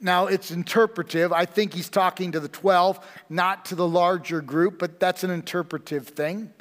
Now, 0.00 0.26
it's 0.26 0.50
interpretive. 0.50 1.32
I 1.32 1.44
think 1.44 1.72
he's 1.72 1.88
talking 1.88 2.32
to 2.32 2.40
the 2.40 2.48
12, 2.48 3.00
not 3.28 3.64
to 3.66 3.74
the 3.74 3.86
larger 3.86 4.40
group, 4.40 4.78
but 4.78 5.00
that's 5.00 5.24
an 5.24 5.30
interpretive 5.30 6.08
thing. 6.08 6.52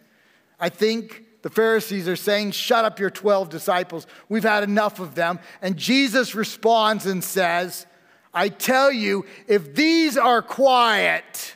I 0.60 0.70
think 0.70 1.26
the 1.42 1.50
Pharisees 1.50 2.08
are 2.08 2.16
saying, 2.16 2.52
Shut 2.52 2.86
up 2.86 3.00
your 3.00 3.10
12 3.10 3.50
disciples. 3.50 4.08
We've 4.30 4.44
had 4.44 4.64
enough 4.64 5.00
of 5.00 5.16
them. 5.16 5.40
And 5.62 5.78
Jesus 5.78 6.36
responds 6.36 7.06
and 7.06 7.24
says, 7.24 7.86
I 8.34 8.50
tell 8.50 8.92
you, 8.92 9.26
if 9.48 9.76
these 9.76 10.18
are 10.18 10.42
quiet, 10.42 11.56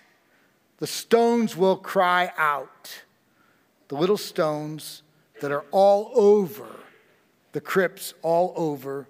the 0.77 0.87
stones 0.87 1.55
will 1.55 1.77
cry 1.77 2.31
out. 2.37 3.03
The 3.87 3.95
little 3.95 4.17
stones 4.17 5.03
that 5.41 5.51
are 5.51 5.65
all 5.71 6.11
over 6.15 6.67
the 7.51 7.61
crypts, 7.61 8.13
all 8.21 8.53
over 8.55 9.07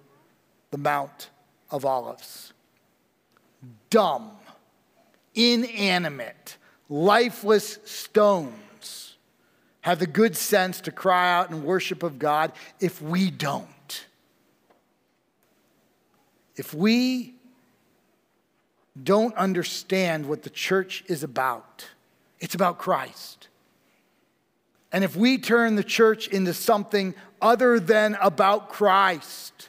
the 0.70 0.78
Mount 0.78 1.30
of 1.70 1.84
Olives. 1.84 2.52
Dumb, 3.90 4.30
inanimate, 5.34 6.56
lifeless 6.88 7.78
stones 7.84 9.16
have 9.80 9.98
the 9.98 10.06
good 10.06 10.36
sense 10.36 10.80
to 10.82 10.92
cry 10.92 11.32
out 11.32 11.50
in 11.50 11.64
worship 11.64 12.02
of 12.02 12.18
God 12.18 12.52
if 12.80 13.00
we 13.00 13.30
don't. 13.30 14.06
If 16.56 16.74
we 16.74 17.34
don't 19.02 19.34
understand 19.36 20.26
what 20.26 20.42
the 20.42 20.50
church 20.50 21.04
is 21.06 21.22
about. 21.22 21.86
It's 22.40 22.54
about 22.54 22.78
Christ. 22.78 23.47
And 24.92 25.04
if 25.04 25.16
we 25.16 25.38
turn 25.38 25.76
the 25.76 25.84
church 25.84 26.28
into 26.28 26.54
something 26.54 27.14
other 27.40 27.78
than 27.78 28.16
about 28.20 28.70
Christ, 28.70 29.68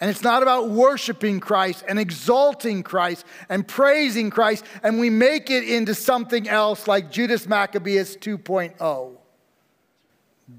and 0.00 0.10
it's 0.10 0.22
not 0.22 0.42
about 0.42 0.68
worshiping 0.68 1.40
Christ 1.40 1.84
and 1.88 1.98
exalting 1.98 2.82
Christ 2.82 3.24
and 3.48 3.66
praising 3.66 4.30
Christ, 4.30 4.64
and 4.82 4.98
we 4.98 5.10
make 5.10 5.50
it 5.50 5.64
into 5.64 5.94
something 5.94 6.48
else 6.48 6.88
like 6.88 7.10
Judas 7.10 7.46
Maccabeus 7.46 8.16
2.0 8.16 9.16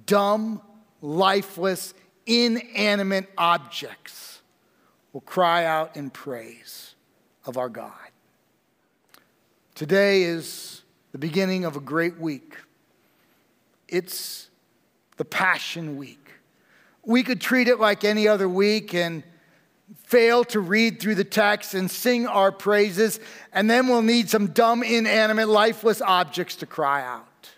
dumb, 0.05 0.61
lifeless, 1.01 1.93
inanimate 2.25 3.29
objects 3.37 4.41
will 5.11 5.21
cry 5.21 5.65
out 5.65 5.95
in 5.95 6.09
praise 6.09 6.95
of 7.45 7.57
our 7.57 7.69
God. 7.69 7.91
Today 9.75 10.23
is 10.23 10.81
the 11.11 11.17
beginning 11.17 11.65
of 11.65 11.75
a 11.75 11.79
great 11.79 12.17
week. 12.17 12.55
It's 13.93 14.49
the 15.17 15.25
Passion 15.25 15.97
Week. 15.97 16.31
We 17.05 17.21
could 17.21 17.39
treat 17.39 17.67
it 17.67 17.79
like 17.79 18.03
any 18.03 18.27
other 18.27 18.49
week 18.49 18.95
and 18.95 19.21
fail 20.05 20.43
to 20.45 20.59
read 20.59 20.99
through 20.99 21.13
the 21.13 21.23
text 21.23 21.75
and 21.75 21.91
sing 21.91 22.25
our 22.25 22.51
praises, 22.51 23.19
and 23.51 23.69
then 23.69 23.87
we'll 23.87 24.01
need 24.01 24.31
some 24.31 24.47
dumb, 24.47 24.81
inanimate, 24.81 25.47
lifeless 25.47 26.01
objects 26.01 26.55
to 26.55 26.65
cry 26.65 27.03
out. 27.03 27.51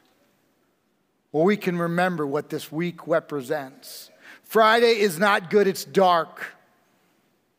Well, 1.31 1.45
we 1.45 1.55
can 1.55 1.77
remember 1.77 2.27
what 2.27 2.49
this 2.49 2.69
week 2.69 3.07
represents. 3.07 4.09
Friday 4.43 4.99
is 4.99 5.17
not 5.17 5.49
good, 5.49 5.67
it's 5.67 5.85
dark. 5.85 6.53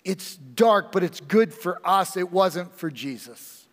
It's 0.05 0.37
dark, 0.37 0.93
but 0.93 1.03
it's 1.03 1.21
good 1.21 1.55
for 1.55 1.81
us. 1.83 2.19
It 2.19 2.31
wasn't 2.31 2.75
for 2.75 2.91
Jesus. 2.91 3.67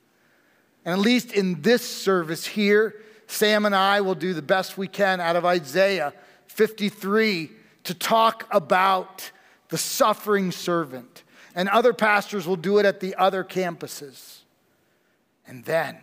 And 0.85 0.93
at 0.93 0.99
least 0.99 1.33
in 1.33 1.61
this 1.61 1.85
service 1.87 2.45
here, 2.45 2.95
Sam 3.27 3.65
and 3.65 3.75
I 3.75 4.01
will 4.01 4.15
do 4.15 4.33
the 4.33 4.41
best 4.41 4.77
we 4.77 4.87
can 4.87 5.19
out 5.19 5.35
of 5.35 5.45
Isaiah 5.45 6.13
53 6.47 7.49
to 7.85 7.93
talk 7.93 8.47
about 8.51 9.31
the 9.69 9.77
suffering 9.77 10.51
servant. 10.51 11.23
And 11.55 11.69
other 11.69 11.93
pastors 11.93 12.47
will 12.47 12.55
do 12.55 12.77
it 12.79 12.85
at 12.85 12.99
the 12.99 13.15
other 13.15 13.43
campuses. 13.43 14.39
And 15.47 15.65
then, 15.65 15.97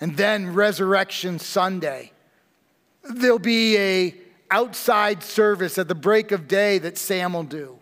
and 0.00 0.16
then 0.16 0.52
Resurrection 0.54 1.38
Sunday, 1.38 2.12
there'll 3.02 3.38
be 3.38 3.76
a 3.78 4.14
outside 4.50 5.22
service 5.22 5.78
at 5.78 5.88
the 5.88 5.94
break 5.94 6.30
of 6.32 6.46
day 6.46 6.78
that 6.78 6.98
Sam 6.98 7.32
will 7.32 7.44
do. 7.44 7.78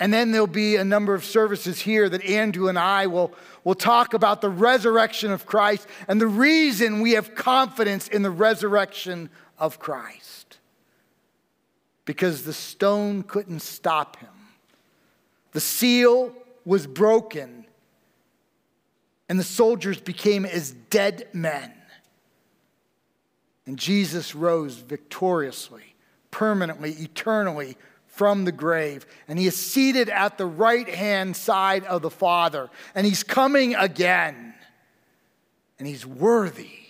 And 0.00 0.12
then 0.12 0.30
there'll 0.30 0.46
be 0.46 0.76
a 0.76 0.84
number 0.84 1.14
of 1.14 1.24
services 1.24 1.80
here 1.80 2.08
that 2.08 2.24
Andrew 2.24 2.68
and 2.68 2.78
I 2.78 3.08
will, 3.08 3.32
will 3.64 3.74
talk 3.74 4.14
about 4.14 4.40
the 4.40 4.48
resurrection 4.48 5.32
of 5.32 5.44
Christ 5.44 5.88
and 6.06 6.20
the 6.20 6.26
reason 6.26 7.00
we 7.00 7.12
have 7.12 7.34
confidence 7.34 8.06
in 8.06 8.22
the 8.22 8.30
resurrection 8.30 9.28
of 9.58 9.80
Christ. 9.80 10.58
Because 12.04 12.44
the 12.44 12.52
stone 12.52 13.22
couldn't 13.22 13.60
stop 13.60 14.16
him, 14.16 14.28
the 15.52 15.60
seal 15.60 16.32
was 16.64 16.86
broken, 16.86 17.66
and 19.28 19.38
the 19.38 19.44
soldiers 19.44 20.00
became 20.00 20.46
as 20.46 20.70
dead 20.90 21.26
men. 21.32 21.72
And 23.66 23.78
Jesus 23.78 24.34
rose 24.34 24.76
victoriously, 24.76 25.94
permanently, 26.30 26.92
eternally 26.92 27.76
from 28.18 28.44
the 28.44 28.52
grave. 28.52 29.06
And 29.28 29.38
he 29.38 29.46
is 29.46 29.56
seated 29.56 30.08
at 30.08 30.38
the 30.38 30.44
right 30.44 30.88
hand 30.88 31.36
side 31.36 31.84
of 31.84 32.02
the 32.02 32.10
Father. 32.10 32.68
And 32.96 33.06
he's 33.06 33.22
coming 33.22 33.76
again. 33.76 34.54
And 35.78 35.86
he's 35.86 36.04
worthy 36.04 36.80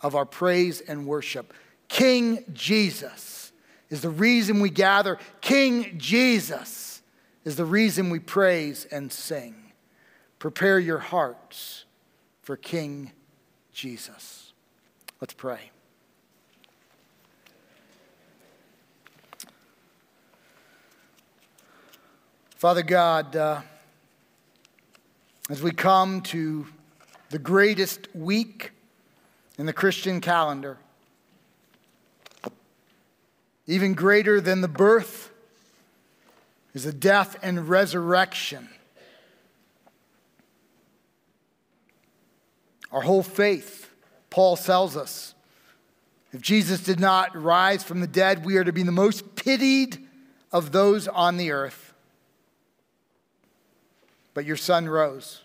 of 0.00 0.16
our 0.16 0.26
praise 0.26 0.80
and 0.80 1.06
worship. 1.06 1.54
King 1.86 2.44
Jesus 2.52 3.52
is 3.90 4.00
the 4.00 4.10
reason 4.10 4.58
we 4.58 4.70
gather. 4.70 5.18
King 5.40 5.94
Jesus 5.98 7.00
is 7.44 7.54
the 7.54 7.64
reason 7.64 8.10
we 8.10 8.18
praise 8.18 8.86
and 8.90 9.12
sing. 9.12 9.54
Prepare 10.40 10.80
your 10.80 10.98
hearts 10.98 11.84
for 12.42 12.56
King 12.56 13.12
Jesus. 13.72 14.52
Let's 15.20 15.34
pray. 15.34 15.70
Father 22.60 22.82
God, 22.82 23.34
uh, 23.36 23.62
as 25.48 25.62
we 25.62 25.70
come 25.70 26.20
to 26.20 26.66
the 27.30 27.38
greatest 27.38 28.14
week 28.14 28.72
in 29.56 29.64
the 29.64 29.72
Christian 29.72 30.20
calendar, 30.20 30.76
even 33.66 33.94
greater 33.94 34.42
than 34.42 34.60
the 34.60 34.68
birth 34.68 35.30
is 36.74 36.84
the 36.84 36.92
death 36.92 37.38
and 37.40 37.66
resurrection. 37.66 38.68
Our 42.92 43.00
whole 43.00 43.22
faith, 43.22 43.88
Paul 44.28 44.58
tells 44.58 44.98
us, 44.98 45.34
if 46.30 46.42
Jesus 46.42 46.82
did 46.82 47.00
not 47.00 47.34
rise 47.34 47.82
from 47.82 48.00
the 48.00 48.06
dead, 48.06 48.44
we 48.44 48.58
are 48.58 48.64
to 48.64 48.72
be 48.72 48.82
the 48.82 48.92
most 48.92 49.34
pitied 49.34 50.06
of 50.52 50.72
those 50.72 51.08
on 51.08 51.38
the 51.38 51.52
earth. 51.52 51.89
But 54.34 54.44
your 54.44 54.56
son 54.56 54.88
rose, 54.88 55.42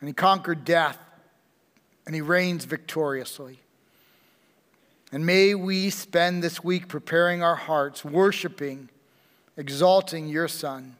and 0.00 0.08
he 0.08 0.12
conquered 0.12 0.64
death, 0.64 0.98
and 2.06 2.14
he 2.14 2.20
reigns 2.20 2.64
victoriously. 2.64 3.58
And 5.10 5.24
may 5.24 5.54
we 5.54 5.90
spend 5.90 6.42
this 6.42 6.62
week 6.62 6.88
preparing 6.88 7.42
our 7.42 7.56
hearts, 7.56 8.04
worshiping, 8.04 8.88
exalting 9.56 10.28
your 10.28 10.48
son, 10.48 10.96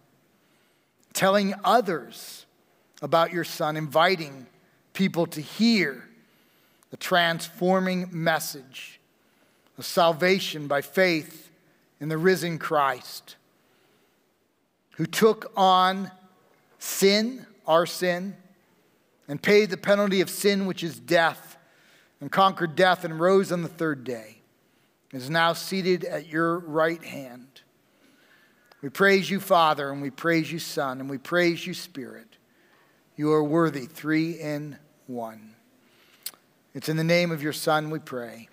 telling 1.12 1.54
others 1.62 2.46
about 3.00 3.32
your 3.32 3.44
son, 3.44 3.76
inviting 3.76 4.46
people 4.92 5.26
to 5.26 5.40
hear 5.40 6.04
the 6.90 6.96
transforming 6.96 8.08
message 8.10 8.98
of 9.76 9.84
salvation 9.84 10.66
by 10.66 10.80
faith 10.80 11.50
in 12.00 12.08
the 12.08 12.18
risen 12.18 12.58
Christ, 12.58 13.36
who 14.92 15.06
took 15.06 15.52
on 15.56 16.10
sin, 16.88 17.46
our 17.66 17.86
sin, 17.86 18.36
and 19.28 19.40
paid 19.40 19.70
the 19.70 19.76
penalty 19.76 20.20
of 20.20 20.30
sin, 20.30 20.66
which 20.66 20.82
is 20.82 20.98
death, 20.98 21.56
and 22.20 22.32
conquered 22.32 22.74
death 22.74 23.04
and 23.04 23.20
rose 23.20 23.52
on 23.52 23.62
the 23.62 23.68
third 23.68 24.04
day, 24.04 24.38
is 25.12 25.30
now 25.30 25.52
seated 25.52 26.04
at 26.04 26.26
your 26.26 26.58
right 26.58 27.02
hand. 27.04 27.60
We 28.82 28.88
praise 28.88 29.28
you, 29.28 29.40
Father, 29.40 29.90
and 29.90 30.00
we 30.00 30.10
praise 30.10 30.50
you, 30.50 30.58
Son, 30.58 31.00
and 31.00 31.10
we 31.10 31.18
praise 31.18 31.66
you, 31.66 31.74
Spirit. 31.74 32.36
You 33.16 33.32
are 33.32 33.44
worthy, 33.44 33.86
three 33.86 34.32
in 34.32 34.78
one. 35.06 35.54
It's 36.74 36.88
in 36.88 36.96
the 36.96 37.04
name 37.04 37.32
of 37.32 37.42
your 37.42 37.52
Son 37.52 37.90
we 37.90 37.98
pray. 37.98 38.48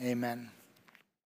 Amen. 0.00 0.50